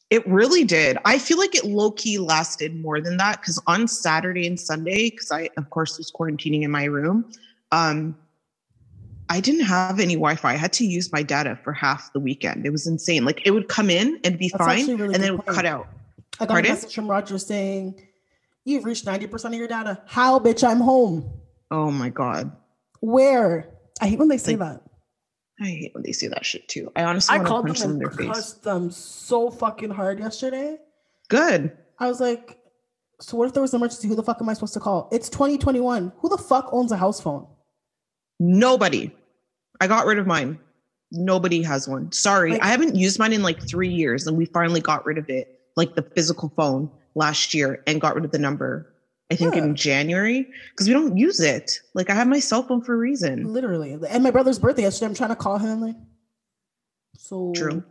[0.10, 0.98] It really did.
[1.06, 5.12] I feel like it low key lasted more than that because on Saturday and Sunday,
[5.12, 7.30] because I, of course, was quarantining in my room,
[7.72, 8.18] um,
[9.30, 10.54] I didn't have any Wi Fi.
[10.54, 12.66] I had to use my data for half the weekend.
[12.66, 13.24] It was insane.
[13.26, 15.56] Like it would come in and be That's fine, really and then it would point.
[15.58, 15.88] cut out.
[16.40, 16.72] I got Pardon?
[16.72, 18.02] a message from Rogers saying,
[18.64, 20.02] You've reached 90% of your data.
[20.08, 20.68] How, bitch?
[20.68, 21.30] I'm home.
[21.72, 22.52] Oh my God.
[23.02, 23.70] Where?
[24.02, 24.82] I hate when they say Like, that.
[25.60, 26.92] I hate when they say that shit too.
[26.96, 28.28] I honestly I want to called punch them them in their face.
[28.28, 30.78] cussed them so fucking hard yesterday.
[31.30, 31.76] Good.
[32.00, 32.60] I was like,
[33.20, 34.08] so what if there was an emergency?
[34.08, 35.10] Who the fuck am I supposed to call?
[35.12, 36.14] It's 2021.
[36.20, 37.48] Who the fuck owns a house phone?
[38.40, 39.16] Nobody.
[39.82, 40.60] I got rid of mine.
[41.12, 42.12] Nobody has one.
[42.12, 42.52] Sorry.
[42.52, 45.30] Like- I haven't used mine in like three years and we finally got rid of
[45.30, 48.94] it, like the physical phone last year and got rid of the number,
[49.30, 49.64] I think Yeah.
[49.64, 51.80] in January, because we don't use it.
[51.94, 53.52] Like I have my cell phone for a reason.
[53.52, 53.98] Literally.
[54.10, 55.08] And my brother's birthday yesterday.
[55.08, 55.82] I'm trying to call him.
[55.82, 55.96] Like,
[57.18, 57.84] so True.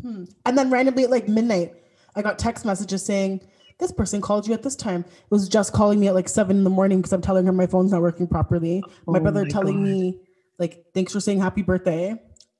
[0.00, 0.24] Hmm.
[0.46, 1.74] And then randomly at like midnight,
[2.14, 3.40] I got text messages saying,
[3.78, 5.00] this person called you at this time.
[5.00, 7.52] It was just calling me at like seven in the morning because I'm telling her
[7.52, 8.82] my phone's not working properly.
[9.06, 9.90] My Oh brother my telling God.
[9.90, 10.20] me,
[10.58, 12.14] like, thanks for saying happy birthday.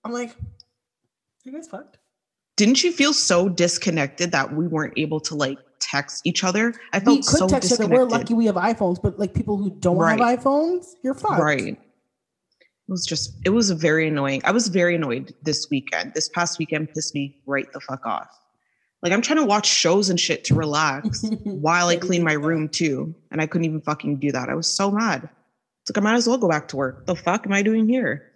[0.05, 0.35] I'm like,
[1.45, 1.99] you guys fucked?
[2.57, 5.59] didn't you feel so disconnected that we weren't able to like
[5.93, 6.75] text each other?
[6.93, 7.85] I felt we could so text each other.
[7.85, 7.99] disconnected.
[7.99, 10.19] We're lucky we have iPhones, but like people who don't Right.
[10.19, 11.41] have iPhones, you're fucked.
[11.43, 11.77] Right.
[11.79, 14.41] It was just, it was very annoying.
[14.45, 16.15] I was very annoyed this weekend.
[16.15, 18.29] This past weekend pissed me right the fuck off.
[19.03, 22.69] Like, I'm trying to watch shows and shit to relax while I clean my room
[22.69, 23.15] too.
[23.31, 24.49] And I couldn't even fucking do that.
[24.49, 25.29] I was so mad.
[25.83, 27.07] It's like, I might as well go back to work.
[27.07, 28.33] The fuck am I doing here?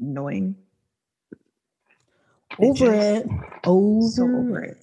[0.00, 0.56] Annoying.
[2.58, 3.26] over it.
[3.64, 4.78] Over, So over it.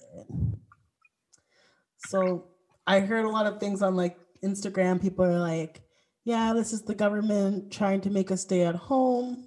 [2.06, 2.46] So
[2.86, 5.00] I heard a lot of things on like Instagram.
[5.00, 5.82] People are like,
[6.24, 9.46] yeah, this is the government trying to make us stay at home.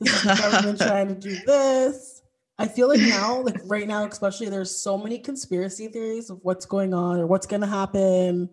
[0.00, 2.22] This is the government trying to do this.
[2.58, 6.66] I feel like now, like right now, especially, there's so many conspiracy theories of what's
[6.66, 8.48] going on or what's going to happen.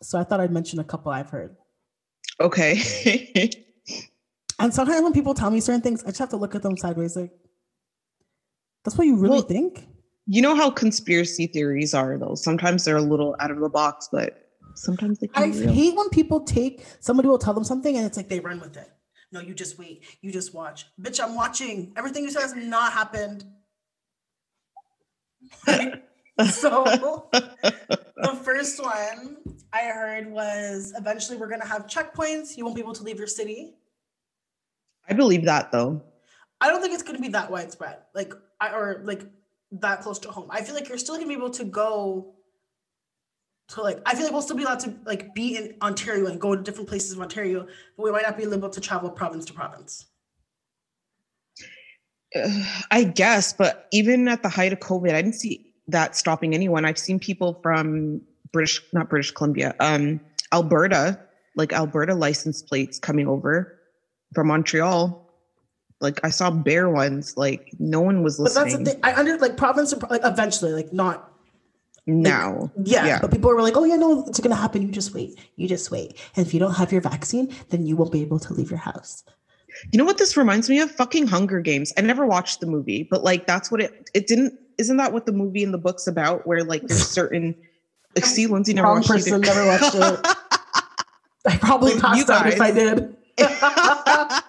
[0.00, 1.56] So I thought I'd mention a couple I've heard.
[2.40, 3.50] Okay.
[4.62, 6.76] And sometimes when people tell me certain things, I just have to look at them
[6.76, 7.16] sideways.
[7.16, 7.32] Like,
[8.84, 9.84] that's what you really Well, think?
[10.26, 12.34] You know how conspiracy theories are, though.
[12.34, 15.94] Sometimes they're a little out of the box, but sometimes they can I be hate
[15.96, 18.90] when people take somebody will tell them something and it's like they run with it.
[19.30, 20.04] No, you just wait.
[20.20, 20.86] You just watch.
[21.00, 21.92] Bitch, I'm watching.
[21.96, 23.44] Everything you said has not happened.
[26.50, 29.38] so the first one
[29.72, 32.56] I heard was eventually we're gonna have checkpoints.
[32.56, 33.74] You won't be able to leave your city.
[35.08, 36.02] I believe that, though.
[36.60, 39.22] I don't think it's gonna be that widespread, like I or like
[39.80, 40.48] that close to home.
[40.50, 42.34] I feel like you're still gonna be able to go
[43.68, 46.40] to like I feel like we'll still be allowed to like be in Ontario and
[46.40, 49.44] go to different places of Ontario, but we might not be able to travel province
[49.46, 50.06] to province.
[52.34, 56.54] Uh, I guess, but even at the height of COVID, I didn't see that stopping
[56.54, 56.84] anyone.
[56.84, 60.20] I've seen people from British, not British Columbia, um,
[60.52, 61.18] Alberta,
[61.56, 63.78] like Alberta license plates coming over
[64.34, 65.21] from Montreal.
[66.02, 67.36] Like I saw bare ones.
[67.36, 68.64] Like no one was listening.
[68.64, 69.00] But that's the thing.
[69.04, 71.32] I under like province like eventually, like not
[72.06, 73.18] now, yeah, Yeah.
[73.20, 74.82] But people were like, oh yeah, no, it's gonna happen.
[74.82, 75.38] You just wait.
[75.56, 76.18] You just wait.
[76.34, 78.80] And if you don't have your vaccine, then you won't be able to leave your
[78.80, 79.22] house.
[79.92, 80.90] you know what this reminds me of?
[80.90, 81.92] Fucking Hunger Games.
[81.96, 84.10] I never watched the movie, but like that's what it.
[84.14, 84.58] It didn't.
[84.78, 86.44] Isn't that what the movie and the book's about?
[86.46, 87.54] Where like there's certain.
[88.16, 89.46] Like, see, Lindsay never Wrong watched person, either.
[89.46, 90.26] never watched it.
[91.46, 93.16] I probably you passed out if I did.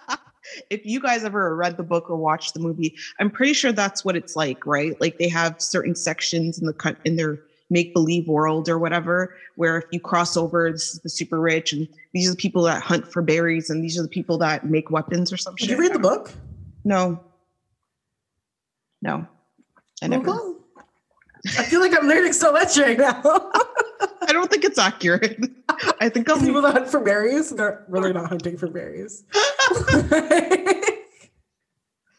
[0.73, 4.03] if you guys ever read the book or watched the movie, I'm pretty sure that's
[4.03, 4.99] what it's like, right?
[4.99, 9.77] Like they have certain sections in the in their make believe world or whatever, where
[9.77, 12.81] if you cross over, this is the super rich, and these are the people that
[12.81, 15.69] hunt for berries, and these are the people that make weapons or some Did shit.
[15.71, 16.31] you read the book?
[16.83, 17.19] No,
[19.01, 19.25] no,
[20.01, 20.29] I never.
[20.29, 20.59] Okay.
[21.57, 23.21] I feel like I'm learning so much right now.
[24.21, 25.39] I don't think it's accurate.
[25.99, 26.39] I think I'm.
[26.39, 29.23] People that hunt for berries, they're really not hunting for berries.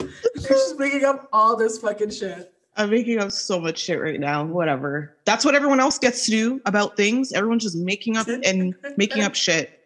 [0.00, 2.52] You're just making up all this fucking shit.
[2.76, 4.44] I'm making up so much shit right now.
[4.44, 5.16] Whatever.
[5.24, 7.32] That's what everyone else gets to do about things.
[7.32, 9.80] Everyone's just making up and making up shit.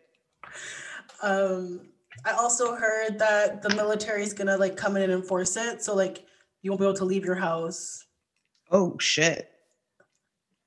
[1.23, 1.81] Um,
[2.25, 5.83] I also heard that the military is gonna like come in and enforce it.
[5.83, 6.25] So like
[6.63, 8.07] you won't be able to leave your house.
[8.71, 9.51] Oh shit.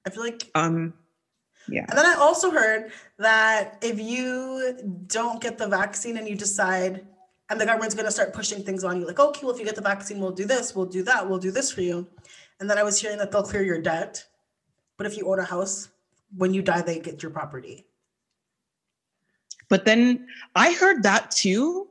[0.06, 0.94] I feel like Um.
[1.72, 1.86] Yeah.
[1.88, 7.08] And then I also heard that if you don't get the vaccine and you decide,
[7.50, 9.66] and the government's going to start pushing things on you, like, okay, well, if you
[9.66, 12.08] get the vaccine, we'll do this, we'll do that, we'll do this for you.
[12.60, 14.24] And then I was hearing that they'll clear your debt.
[14.98, 15.90] But if you own a house,
[16.36, 17.86] when you die, they get your property.
[19.70, 21.88] But then I heard that too.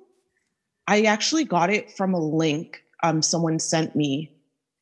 [0.86, 4.30] I actually got it from a link um someone sent me.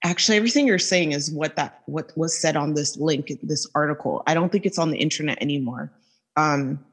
[0.04, 4.22] Actually, everything you're saying is what that what was said on this link, this article.
[4.26, 5.90] I don't think it's on the internet anymore.
[6.36, 6.84] Um,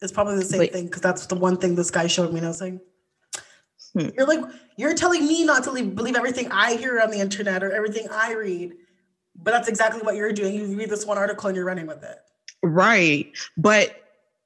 [0.00, 0.72] It's probably the same Wait.
[0.72, 2.38] thing because that's the one thing this guy showed me.
[2.38, 2.78] And I was like,
[3.94, 4.08] Hmm.
[4.16, 4.40] you're like,
[4.76, 8.06] you're telling me not to leave, believe everything I hear on the internet or everything
[8.10, 8.72] I read.
[9.36, 10.54] But that's exactly what you're doing.
[10.54, 12.18] You read this one article and you're running with it.
[12.62, 13.32] Right.
[13.56, 14.01] But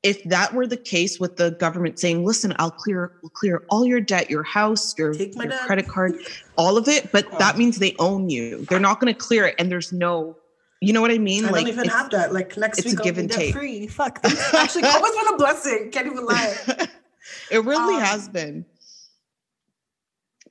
[0.07, 3.85] if that were the case with the government saying, listen, I'll clear we'll clear all
[3.85, 6.15] your debt, your house, your, your credit card,
[6.57, 7.39] all of it, but Oh.
[7.39, 8.65] that means they own you.
[8.67, 10.37] They're not going to clear it and there's no
[10.83, 11.47] you know what I mean?
[11.47, 12.35] I like don't even have that.
[12.35, 13.55] Like next it's a week, I'll give be and debt take.
[13.55, 13.87] free.
[13.89, 14.21] Fuck.
[14.23, 15.91] That's actually, always been a blessing.
[15.91, 16.55] Can't even lie.
[17.51, 18.65] it really Um, has been.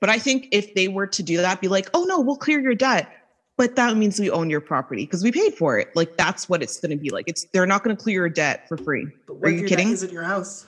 [0.02, 2.60] But I think if they were to do that, be like, oh no, we'll clear
[2.60, 3.08] your debt.
[3.58, 5.96] But that means we own your property because we paid for it.
[5.96, 7.26] Like that's what it's gonna be like.
[7.28, 9.08] It's they're not gonna clear your debt for free.
[9.28, 9.88] But Are if you your kidding?
[9.88, 10.66] debt isn't your house?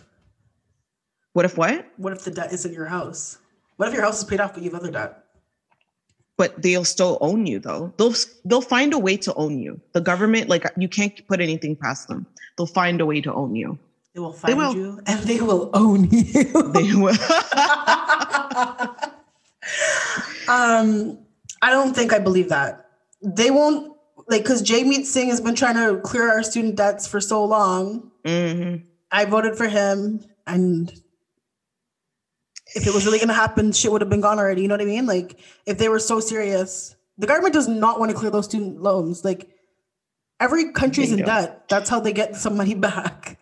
[1.34, 1.86] What if what?
[1.97, 3.39] What if the debt isn't your house?
[3.76, 5.23] What if your house is paid off but you have other debt?
[6.38, 8.13] but they'll still own you though they'll
[8.45, 12.08] they'll find a way to own you the government like you can't put anything past
[12.08, 13.76] them they'll find a way to own you
[14.13, 14.76] They will find will.
[14.76, 16.71] you and they will own you.
[16.73, 17.17] they will
[20.47, 21.17] Um,
[21.62, 22.86] I don't think I believe that.
[23.22, 23.93] They won't
[24.28, 28.12] like because Jagmeet Singh has been trying to clear our student debts for so long.
[28.26, 28.84] Mhm.
[29.12, 30.91] I voted for him, and
[32.76, 34.62] if it was really going to happen, shit would have been gone already.
[34.62, 35.06] You know what I mean?
[35.06, 38.82] Like if they were so serious, the government does not want to clear those student
[38.82, 39.24] loans.
[39.24, 39.50] Like
[40.39, 41.67] every country's in debt.
[41.70, 43.39] That's how they get some money back.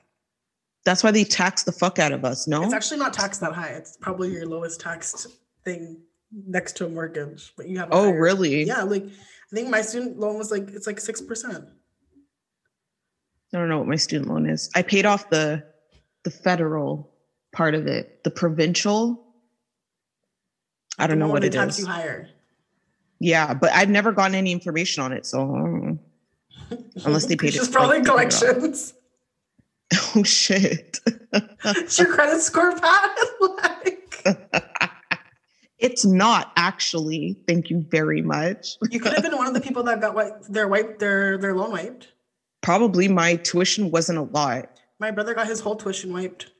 [0.85, 2.47] That's why they tax the fuck out of us.
[2.47, 3.69] No, It's actually not taxed that high.
[3.69, 5.27] It's probably your lowest taxed
[5.63, 5.97] thing
[6.47, 7.89] next to a mortgage, but you have.
[7.89, 8.63] a oh higher- really?
[8.63, 11.65] Yeah, like I think my student loan was like it's like six percent.
[13.53, 14.69] I don't know what my student loan is.
[14.75, 15.63] I paid off the
[16.23, 17.13] the federal
[17.53, 18.23] part of it.
[18.23, 19.23] The provincial.
[20.97, 21.81] I don't know what they it tax is.
[21.85, 22.29] you higher.
[23.19, 25.25] Yeah, but I've never gotten any information on it.
[25.25, 25.99] So I don't know.
[27.05, 28.41] Unless they paid It's it, just probably like, to pay it off.
[28.41, 28.93] collections.
[30.15, 30.99] oh shit.
[31.75, 33.15] Is your credit score bad?
[33.39, 34.25] like
[35.79, 37.37] it's not actually.
[37.47, 38.77] Thank you very much.
[38.89, 41.55] you could have been one of the people that got wiped, their wiped their their
[41.55, 42.09] loan wiped.
[42.61, 44.69] Probably my tuition wasn't a lot.
[44.99, 46.51] My brother got his whole tuition wiped.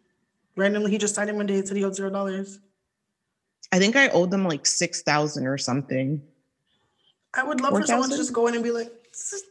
[0.57, 2.59] Randomly, he just signed in one day and said he owed zero dollars.
[3.71, 6.21] I think I owed them like six thousand or something.
[7.33, 9.43] I would love for someone to just go in and be like, "This is-"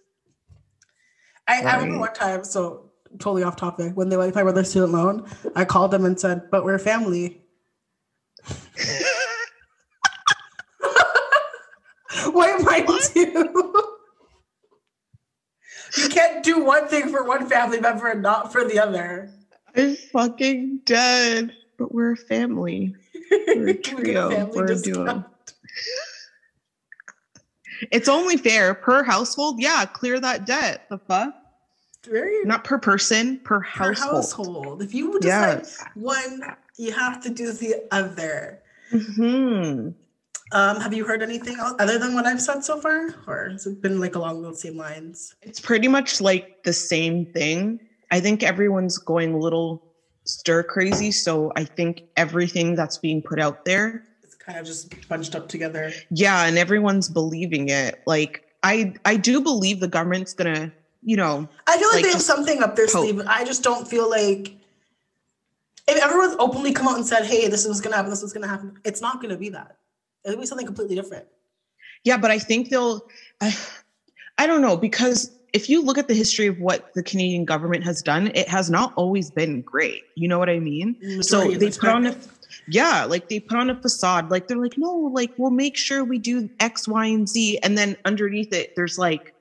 [1.47, 2.01] I, I remember Right.
[2.01, 5.91] one time, so totally off topic, when they wiped my brother's student loan, I called
[5.91, 7.43] them and said, but we're family.
[12.35, 13.75] Wipe mine too.
[15.99, 19.31] you can't do one thing for one family member and not for the other.
[19.77, 21.53] I'm fucking dead.
[21.77, 22.95] But we're a family.
[23.49, 24.47] We're a trio.
[24.55, 25.25] We're a duo.
[27.91, 29.61] It's only fair per household.
[29.61, 30.87] Yeah, clear that debt.
[30.89, 31.35] The fuck?
[32.09, 33.61] Very Not per person, per per
[33.93, 34.15] household.
[34.15, 34.83] household.
[34.83, 35.83] If you decide Yes.
[35.95, 36.43] one,
[36.77, 38.61] you have to do the other.
[38.91, 39.89] hmm
[40.55, 43.67] Um, have you heard anything else other than what I've said so far, or has
[43.67, 45.35] it been like along those same lines?
[45.43, 47.81] It's pretty much like the same thing.
[48.13, 49.83] I think everyone's going a little
[50.25, 51.11] stir crazy.
[51.11, 55.49] So I think everything that's being put out there, It's kind of just bunched up
[55.49, 55.91] together.
[56.11, 58.01] yeah, and everyone's believing it.
[58.07, 62.13] Like I I do believe the government's gonna, you know, I feel like, Like, they
[62.13, 63.21] have something up their sleeve.
[63.27, 64.55] I just don't feel like
[65.89, 68.11] if everyone's openly come out and said, "Hey, this is gonna happen.
[68.11, 69.77] This is gonna happen," it's not gonna be that.
[70.25, 71.27] It'll be something completely different.
[72.05, 73.07] Yeah, but I think they'll.
[73.41, 73.57] I,
[74.39, 77.85] I don't know because if you look at the history of what the Canadian government
[77.85, 80.03] has done, it has not always been great.
[80.17, 80.97] You know what I mean?
[81.05, 82.17] Mm, so Majority of they the put on a,
[82.69, 84.31] yeah, like they put on a facade.
[84.31, 87.77] Like they're like, no, like we'll make sure we do X, Y, and Z, and
[87.79, 89.33] then underneath it, there's like.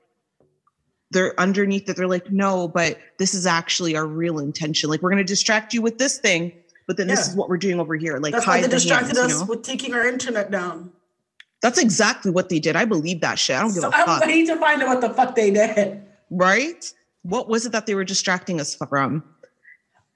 [1.12, 1.96] They're underneath it.
[1.96, 4.90] They're like, no, but this is actually our real intention.
[4.90, 6.52] Like, we're going to distract you with this thing,
[6.88, 8.18] but then this is what we're doing over here.
[8.20, 9.46] Like, That's why they distracted hands, us you know?
[9.46, 10.92] with taking our internet down.
[11.62, 12.76] That's exactly what they did.
[12.76, 13.56] I believe that shit.
[13.56, 14.24] I don't give So a fuck.
[14.24, 16.04] I need to find out what the fuck they did.
[16.30, 16.94] right?
[17.22, 19.24] What was it that they were distracting us from?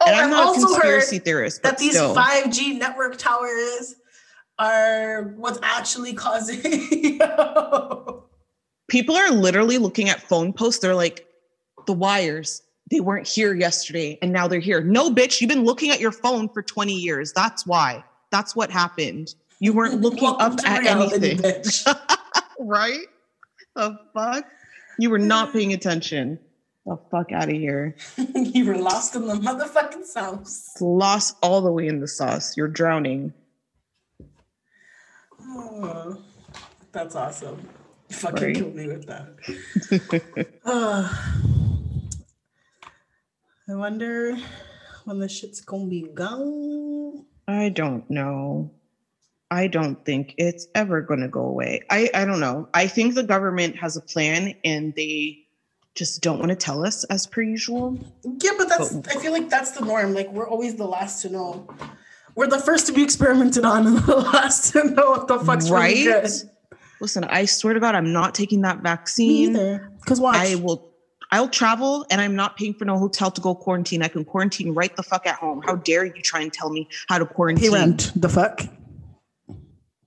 [0.02, 2.14] Oh, and I'm I've not a also conspiracy heard theorist, that these still.
[2.14, 3.96] 5G network towers
[4.60, 6.62] are what's actually causing.
[8.90, 10.82] people are literally looking at phone posts.
[10.82, 11.26] They're like,
[11.86, 14.82] the wires, they weren't here yesterday and now they're here.
[14.82, 17.34] No, bitch, you've been looking at your phone for 20 years.
[17.34, 18.04] That's why.
[18.32, 19.36] That's what happened.
[19.60, 21.40] You weren't looking Welcome up at anything.
[22.60, 23.06] right?
[23.76, 24.46] The fuck?
[25.00, 26.40] You were not paying attention.
[26.86, 27.96] The fuck out of here.
[28.36, 30.76] you were lost in the motherfucking sauce.
[30.80, 32.56] Lost all the way in the sauce.
[32.56, 33.34] You're drowning.
[35.42, 36.18] Oh,
[36.94, 37.68] that's awesome.
[38.10, 38.56] You fucking Right.
[38.56, 40.48] killed me with that.
[40.66, 41.34] Ah.
[43.70, 44.36] I wonder
[45.06, 47.26] when the shit's gonna be gone.
[47.48, 48.72] I don't know.
[49.50, 51.84] I don't think it's ever to go away.
[51.90, 52.68] I, I don't know.
[52.74, 55.40] I think the government has a plan and they
[55.96, 57.98] just don't want to tell us as per usual.
[58.44, 60.14] Yeah, but that's But- I feel like that's the norm.
[60.14, 61.68] Like we're always the last to know.
[62.36, 65.70] We're the first to be experimented on and the last to know what the fuck's
[65.70, 66.24] really Right?
[66.24, 66.32] good.
[67.00, 69.52] Listen, I swear to God, I'm not taking that Me vaccine.
[69.56, 69.92] either.
[70.02, 70.52] Because why?
[70.52, 70.92] I will.
[71.32, 74.02] I'll travel and I'm not paying for no hotel to go quarantine.
[74.02, 75.62] I can quarantine right the fuck at home.
[75.66, 77.74] How dare you try and tell me how to pay quarantine?
[77.74, 78.12] rent.
[78.16, 78.62] The fuck?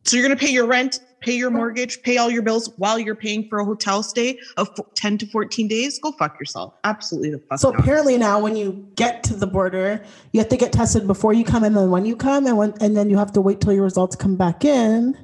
[0.05, 2.99] So you're going to pay your rent, pay your mortgage, pay all your bills while
[2.99, 5.99] you're paying for a hotel stay of f- 10 to 14 days?
[5.99, 6.73] Go fuck yourself.
[6.85, 7.81] Absolutely the fuck So not.
[7.81, 10.03] apparently now when you get to the border,
[10.33, 12.73] you have to get tested before you come and then when you come and when
[12.81, 15.19] and then you have to wait till your results come back in.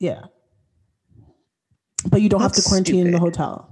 [0.00, 0.22] Yeah.
[2.08, 3.70] But you don't have to quarantine in the hotel.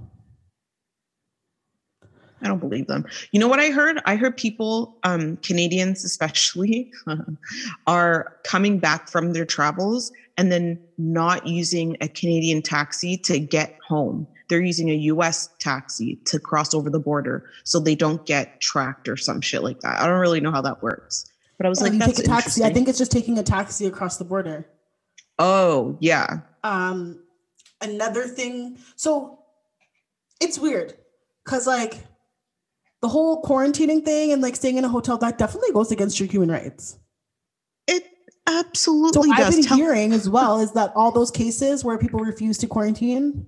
[2.45, 3.05] I don't believe them.
[3.31, 3.99] You know what I heard?
[4.05, 6.93] I heard people, um, Canadians especially,
[7.87, 13.77] are coming back from their travels and then not using a Canadian taxi to get
[13.87, 14.27] home.
[14.47, 19.09] They're using a US taxi to cross over the border so they don't get tracked
[19.09, 19.99] or some shit like that.
[19.99, 21.25] I don't really know how that works.
[21.57, 22.63] But I was Yeah, like, you that's take a taxi.
[22.63, 24.67] I think it's just taking a taxi across the border.
[25.39, 26.41] Oh, yeah.
[26.63, 27.23] Um,
[27.81, 28.77] another thing.
[28.95, 29.39] So
[30.39, 30.93] it's weird
[31.43, 32.03] because like
[33.01, 36.27] the whole quarantining thing and like staying in a hotel that definitely goes against your
[36.29, 36.97] human rights.
[37.87, 38.03] It
[38.47, 39.55] absolutely So I've does.
[39.55, 43.45] been Tell- hearing as well is that all those cases where people refuse to quarantine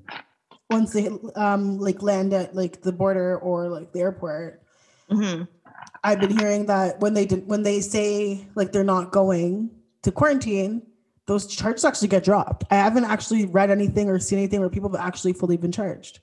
[0.69, 4.61] once they um like land at like the border or like the airport.
[5.09, 5.47] Mhm.
[6.03, 9.71] I've been hearing that when they did when they say like they're not going
[10.03, 10.83] to quarantine,
[11.25, 12.65] those charges actually get dropped.
[12.69, 16.19] I haven't actually read anything or seen anything where people have actually fully been charged.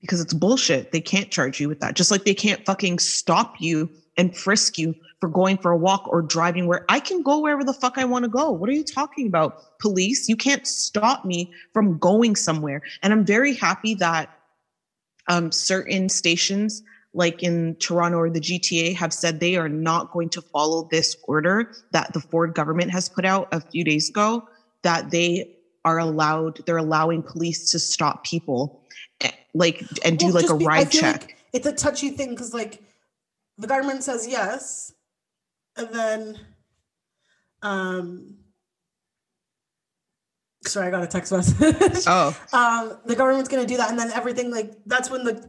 [0.00, 0.92] Because it's bullshit.
[0.92, 1.94] They can't charge you with that.
[1.94, 6.06] Just like they can't fucking stop you and frisk you for going for a walk
[6.08, 8.50] or driving where I can go wherever the fuck I want to go.
[8.50, 9.78] What are you talking about?
[9.80, 12.82] Police, you can't stop me from going somewhere.
[13.02, 14.30] And I'm very happy that
[15.28, 16.82] um, certain stations
[17.14, 21.16] like in Toronto or the GTA have said they are not going to follow this
[21.24, 24.46] order that the Ford government has put out a few days ago
[24.82, 28.82] that they are allowed they're allowing police to stop people
[29.58, 31.20] like and do Well, like a be- ride check.
[31.22, 32.80] like it's a touchy thing because like
[33.58, 34.92] the government says yes,
[35.76, 36.40] and then
[37.62, 38.36] um
[40.66, 42.04] sorry, I got a text message.
[42.06, 45.48] oh, um, the government's gonna do that, and then everything like that's when the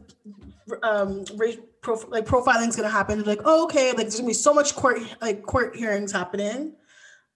[0.82, 3.22] um race prof- like profiling is gonna happen.
[3.24, 6.74] Like, oh, okay, like there's gonna be so much court like court hearings happening.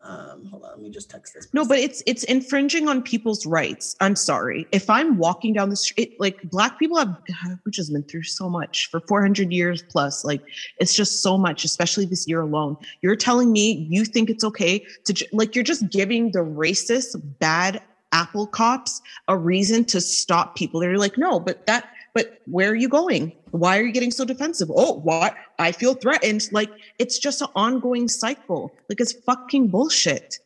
[0.04, 1.48] Um, hold on, let me just text this.
[1.54, 3.96] no, but it's it's infringing on people's rights.
[4.00, 4.68] I'm sorry.
[4.70, 7.16] If I'm walking down the street, like black people have,
[7.62, 10.42] which has been through so much for 400 years plus, like
[10.78, 12.76] it's just so much, especially this year alone.
[13.00, 17.80] You're telling me you think it's okay to, like, you're just giving the racist, bad
[18.12, 20.80] Apple cops a reason to stop people.
[20.80, 23.32] They're like, no, but that, but where are you going?
[23.54, 24.68] Why are you getting so defensive?
[24.74, 25.36] Oh, what?
[25.60, 26.48] I feel threatened.
[26.50, 28.72] Like, it's just an ongoing cycle.
[28.88, 30.40] Like, it's fucking bullshit.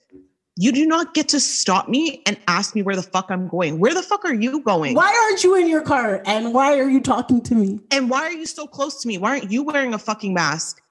[0.57, 3.79] You do not get to stop me and ask me where the fuck I'm going.
[3.79, 4.95] Where the fuck are you going?
[4.95, 6.21] why aren't you in your car?
[6.27, 7.81] And why are you talking to me?
[7.91, 9.17] And why are you so close to me?
[9.17, 10.83] Why aren't you wearing a fucking mask?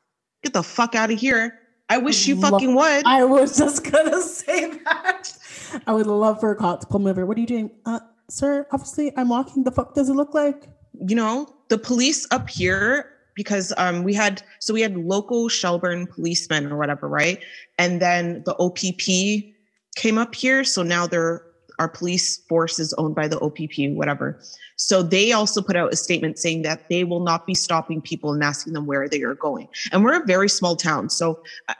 [0.44, 1.60] Get the fuck out of here.
[1.88, 3.06] I wish you fucking would.
[3.06, 5.38] I was just gonna say that.
[5.86, 7.26] I would love for a cop to pull me over.
[7.26, 7.72] What are you doing?
[7.86, 8.00] Uh,
[8.30, 9.64] sir, obviously I'm walking.
[9.64, 10.68] The fuck does it look like?
[11.06, 16.08] you know, the police up here, because um we had so we had local Shelburne
[16.08, 17.40] policemen or whatever, right?
[17.78, 19.54] And then the OPP
[19.96, 20.64] came up here.
[20.64, 21.08] So now
[21.80, 24.40] our police force is owned by the OPP, whatever.
[24.78, 28.34] So they also put out a statement saying that they will not be stopping people
[28.34, 29.68] and asking them where they are going.
[29.92, 31.10] And we're a very small town.
[31.10, 31.74] So uh,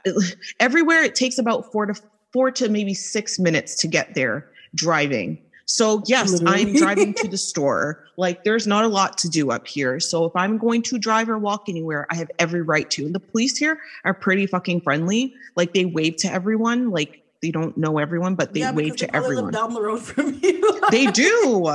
[0.60, 2.00] everywhere it takes about four to
[2.32, 5.38] four to maybe six minutes to get there driving.
[5.68, 8.02] So yes, I'm driving to the store.
[8.16, 10.00] Like there's not a lot to do up here.
[10.00, 13.04] So if I'm going to drive or walk anywhere, I have every right to.
[13.04, 15.34] And the police here are pretty fucking friendly.
[15.56, 16.90] Like they wave to everyone.
[16.90, 19.52] Like they don't know everyone, but they wave because to they everyone.
[19.52, 20.80] down the road from you.
[20.90, 21.68] they do.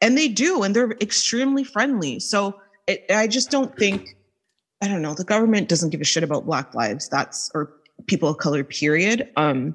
[0.00, 0.62] And they do.
[0.62, 2.20] And they're extremely friendly.
[2.20, 4.16] So it, I just don't think,
[4.80, 7.08] I don't know, the government doesn't give a shit about Black lives.
[7.08, 7.72] That's, or
[8.06, 9.30] people of color, period.
[9.36, 9.74] Um,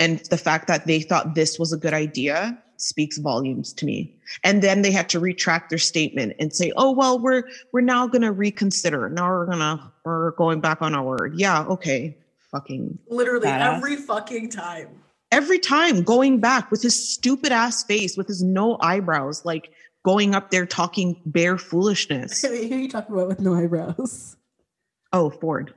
[0.00, 4.14] and the fact that they thought this was a good idea speaks volumes to me.
[4.44, 8.06] And then they had to retract their statement and say, "Oh well, we're we're now
[8.06, 9.08] going to reconsider.
[9.08, 12.16] Now we're gonna we're going back on our word." Yeah, okay,
[12.52, 13.76] fucking Literally Badass.
[13.76, 14.88] every fucking time.
[15.32, 19.70] every time going back with his stupid ass face, with his no eyebrows, like
[20.04, 22.42] going up there talking bare foolishness.
[22.42, 24.36] Who are you talking about with no eyebrows?
[25.12, 25.74] Oh, Ford,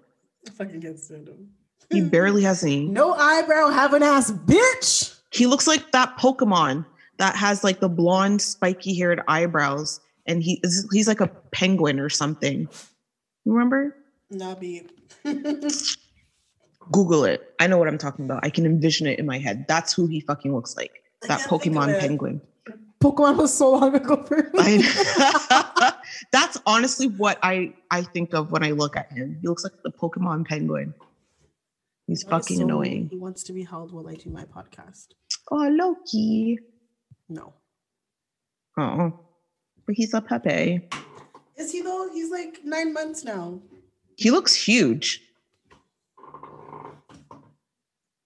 [0.47, 1.49] I fucking can't stand him.
[1.89, 2.85] he barely has any.
[2.87, 5.19] No eyebrow, have an ass, bitch.
[5.31, 6.85] He looks like that Pokemon
[7.17, 11.99] that has like the blonde, spiky haired eyebrows, and he is he's like a penguin
[11.99, 12.67] or something.
[13.45, 13.95] You remember?
[14.31, 14.87] Nobby.
[16.91, 17.53] Google it.
[17.59, 18.41] I know what I'm talking about.
[18.43, 19.65] I can envision it in my head.
[19.67, 20.91] That's who he fucking looks like.
[21.21, 22.41] That can't think of Pokemon penguin.
[23.01, 24.59] Pokemon was so long ago for me.
[24.59, 25.93] I,
[26.31, 29.37] that's honestly what I I think of when I look at him.
[29.41, 30.93] He looks like the Pokemon penguin.
[32.07, 33.07] He's That is fucking so- annoying.
[33.09, 35.07] He wants to be held while I do my podcast.
[35.51, 36.59] Oh, Loki.
[37.29, 37.53] No.
[38.77, 39.19] Oh,
[39.85, 40.87] but he's a Pepe.
[41.57, 42.09] Is he though?
[42.11, 43.59] He's like nine months now.
[44.15, 45.21] He looks huge.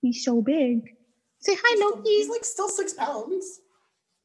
[0.01, 0.95] He's so big.
[1.39, 2.05] Say hi, Noki.
[2.05, 2.37] He's Loki.
[2.37, 3.61] like still six pounds.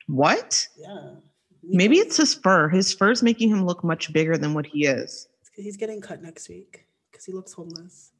[0.07, 0.69] What?
[0.77, 1.15] Yeah.
[1.63, 2.69] Maybe it's his fur.
[2.69, 5.29] His fur is making him look much bigger than what he is.
[5.55, 8.12] he's getting cut next week because he looks homeless.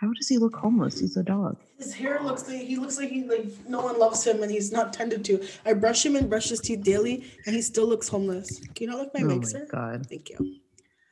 [0.00, 0.98] How does he look homeless?
[0.98, 1.58] He's a dog.
[1.76, 4.72] His hair looks like he looks like he like no one loves him and he's
[4.72, 5.46] not tended to.
[5.66, 8.60] I brush him and brush his teeth daily and he still looks homeless.
[8.74, 9.58] Can you not lick my oh mixer?
[9.58, 10.06] my god.
[10.06, 10.56] Thank you.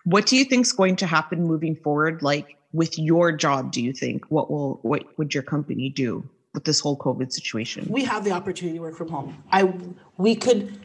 [0.04, 2.22] What do you think's going to happen moving forward?
[2.22, 6.64] Like with your job, do you think what will what would your company do with
[6.64, 7.86] this whole COVID situation?
[7.90, 9.36] We have the opportunity to work from home.
[9.52, 9.70] I
[10.16, 10.80] we could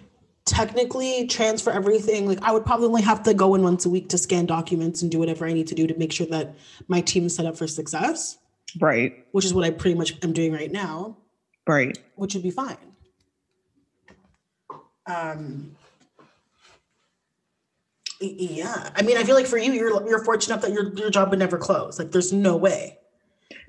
[0.45, 2.27] technically transfer everything.
[2.27, 5.01] Like I would probably only have to go in once a week to scan documents
[5.01, 6.55] and do whatever I need to do to make sure that
[6.87, 8.37] my team is set up for success,
[8.79, 9.25] Right.
[9.31, 11.17] which is what I pretty much am doing right now,
[11.67, 11.97] Right.
[12.15, 12.77] which would be fine.
[15.05, 15.75] Um
[18.21, 18.89] yeah.
[18.95, 21.39] I mean, I feel like for you, you're you're fortunate that your your job would
[21.39, 21.99] never close.
[21.99, 22.97] Like there's no way.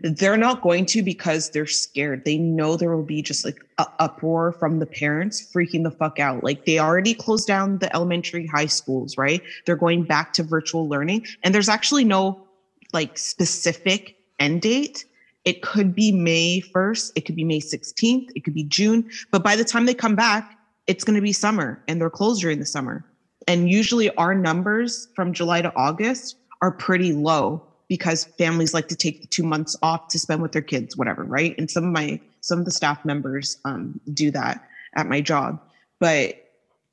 [0.01, 2.25] They're not going to because they're scared.
[2.25, 6.19] They know there will be just like a uproar from the parents freaking the fuck
[6.19, 6.43] out.
[6.43, 9.43] Like they already closed down the elementary high schools, right?
[9.67, 12.47] They're going back to virtual learning and there's actually no
[12.93, 15.05] like specific end date.
[15.45, 19.45] It could be May 1st, it could be May 16th, it could be June, but
[19.45, 22.59] by the time they come back, it's going to be summer and they're closed during
[22.59, 23.05] the summer.
[23.47, 28.97] And usually our numbers from July to August are pretty low because families like to
[28.97, 31.55] take two months off to spend with their kids, whatever, right?
[31.59, 34.62] And some of my some of the staff members um, do that
[34.95, 35.61] at my job.
[35.99, 36.35] But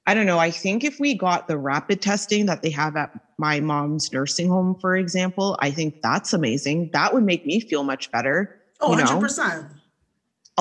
[0.08, 0.40] I don't know.
[0.40, 4.50] I think if we got the rapid testing that they have at my mom's nursing
[4.50, 6.90] home, for example, I think that's amazing.
[6.94, 8.60] That would make me feel much better.
[8.80, 9.20] Oh, you know?
[9.20, 9.70] 100%.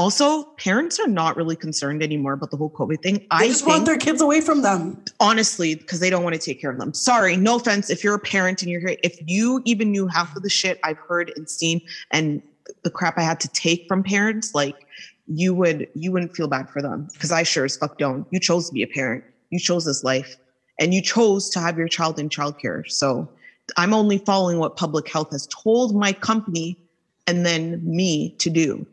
[0.00, 3.18] Also, parents are not really concerned anymore about the whole COVID thing.
[3.18, 5.04] They I just think want their kids away from them.
[5.20, 6.94] honestly because they don't want to take care of them.
[6.94, 10.34] Sorry no offense if you're a parent and you're here if you even knew half
[10.34, 11.82] of the shit i've heard and seen
[12.12, 12.42] and
[12.82, 14.86] the crap i had to take from parents like
[15.26, 17.08] you would you wouldn't feel bad for them.
[17.12, 18.26] Because i sure as fuck don't.
[18.30, 19.22] You chose to be a parent.
[19.50, 20.36] You chose this life.
[20.78, 22.90] And you chose to have your child in childcare.
[22.90, 23.28] So
[23.76, 26.78] i'm only following what public health has told my company
[27.26, 28.86] and then me to do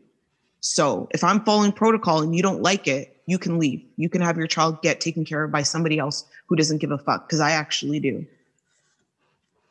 [0.68, 3.82] so if I'm following protocol and you don't like it, you can leave.
[3.96, 6.90] You can have your child get taken care of by somebody else who doesn't give
[6.90, 8.26] a fuck because I actually do.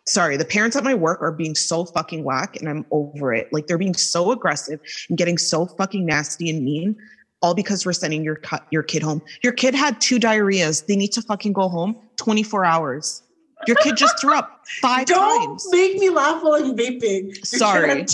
[0.06, 3.54] Sorry, the parents at my work are being so fucking whack and I'm over it.
[3.54, 6.95] Like they're being so aggressive and getting so fucking nasty and mean
[7.43, 8.41] all because we're sending your
[8.72, 9.22] your kid home.
[9.43, 10.88] Your kid had two diarrheas.
[10.88, 13.22] They need to fucking go home 24 hours.
[13.66, 15.68] Your kid just threw up 5 Don't times.
[15.72, 17.36] make me laugh while I'm vaping.
[17.36, 18.05] You're Sorry.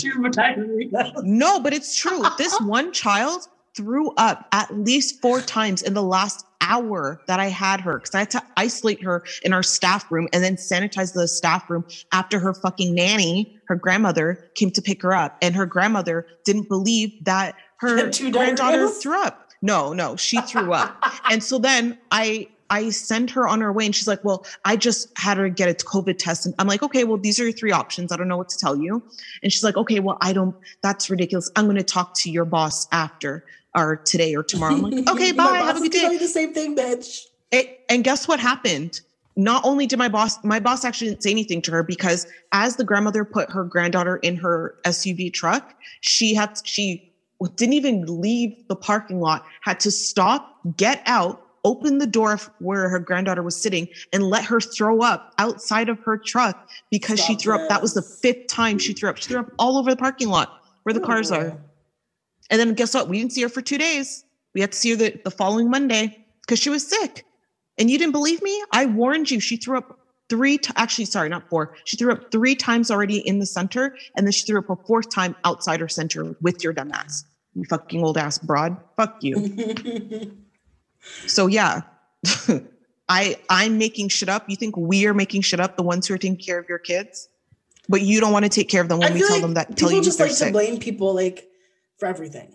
[1.22, 2.22] No, but it's true.
[2.38, 7.46] This one child threw up at least four times in the last hour that I
[7.46, 11.12] had her because I had to isolate her in our staff room and then sanitize
[11.12, 15.36] the staff room after her fucking nanny, her grandmother, came to pick her up.
[15.42, 19.50] And her grandmother didn't believe that her two granddaughter threw up.
[19.60, 20.96] No, no, she threw up.
[21.30, 24.76] and so then I I send her on her way and she's like, Well, I
[24.76, 26.46] just had her get a COVID test.
[26.46, 28.12] And I'm like, Okay, well, these are your three options.
[28.12, 29.02] I don't know what to tell you.
[29.42, 31.50] And she's like, Okay, well, I don't, that's ridiculous.
[31.56, 33.44] I'm going to talk to your boss after
[33.74, 34.74] or today or tomorrow.
[34.74, 35.58] I'm like, Okay, bye.
[35.58, 36.10] Have a good day.
[36.12, 37.26] you the same thing, bitch.
[37.50, 39.00] It, and guess what happened?
[39.36, 42.76] Not only did my boss, my boss actually didn't say anything to her because as
[42.76, 47.12] the grandmother put her granddaughter in her SUV truck, she had, she
[47.56, 52.88] didn't even leave the parking lot, had to stop, get out, open the door where
[52.88, 56.56] her granddaughter was sitting and let her throw up outside of her truck
[56.90, 57.68] because she Stop threw up.
[57.68, 59.16] That was the fifth time she threw up.
[59.16, 60.50] She threw up all over the parking lot
[60.84, 61.58] where the cars are.
[62.50, 63.08] And then guess what?
[63.08, 64.24] We didn't see her for two days.
[64.54, 67.24] We had to see her the, the following Monday because she was sick.
[67.78, 68.62] And you didn't believe me?
[68.72, 69.40] I warned you.
[69.40, 69.96] She threw up
[70.28, 71.72] three, t- actually, sorry, not four.
[71.84, 73.94] She threw up three times already in the center.
[74.16, 77.24] And then she threw up a fourth time outside her center with your dumb ass.
[77.54, 78.76] You fucking old ass broad.
[78.96, 80.36] Fuck you.
[81.26, 81.82] So yeah.
[83.08, 84.48] I I'm making shit up.
[84.48, 86.78] You think we are making shit up, the ones who are taking care of your
[86.78, 87.28] kids?
[87.88, 89.76] But you don't want to take care of them when we tell like them that
[89.76, 90.48] tell people you just like sick.
[90.48, 91.48] to blame people like
[91.98, 92.54] for everything.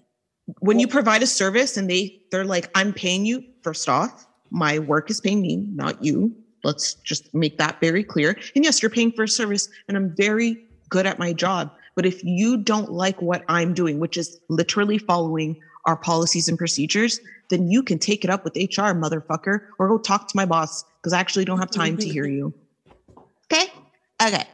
[0.59, 4.79] when you provide a service and they they're like i'm paying you first off my
[4.79, 8.89] work is paying me not you let's just make that very clear and yes you're
[8.89, 10.57] paying for a service and i'm very
[10.89, 14.97] good at my job but if you don't like what i'm doing which is literally
[14.97, 17.19] following our policies and procedures
[17.49, 20.83] then you can take it up with hr motherfucker or go talk to my boss
[21.01, 22.53] because i actually don't have time to hear you
[23.51, 23.71] okay
[24.25, 24.45] okay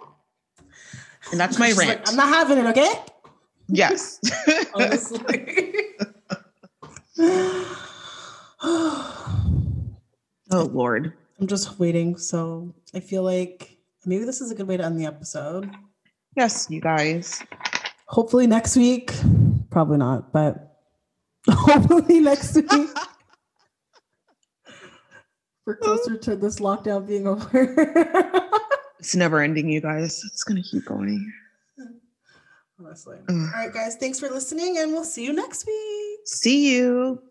[1.32, 2.92] and that's my She's like, rant I'm not having it, okay?
[3.68, 4.20] yes
[4.76, 5.74] Honestly.
[8.62, 9.10] oh
[10.52, 12.18] lord I'm just waiting.
[12.18, 15.70] So I feel like maybe this is a good way to end the episode.
[16.36, 17.44] yes you guys
[18.08, 19.12] Hopefully next week.
[19.72, 20.75] Probably not, but
[21.50, 22.70] hopefully next week.
[25.66, 28.42] We're closer to this lockdown being over.
[28.98, 30.24] It's never ending, you guys.
[30.26, 31.32] It's gonna keep going.
[32.80, 33.18] honestly.
[33.30, 36.20] All right, guys, thanks for listening, and we'll see you next week.
[36.26, 37.22] See you.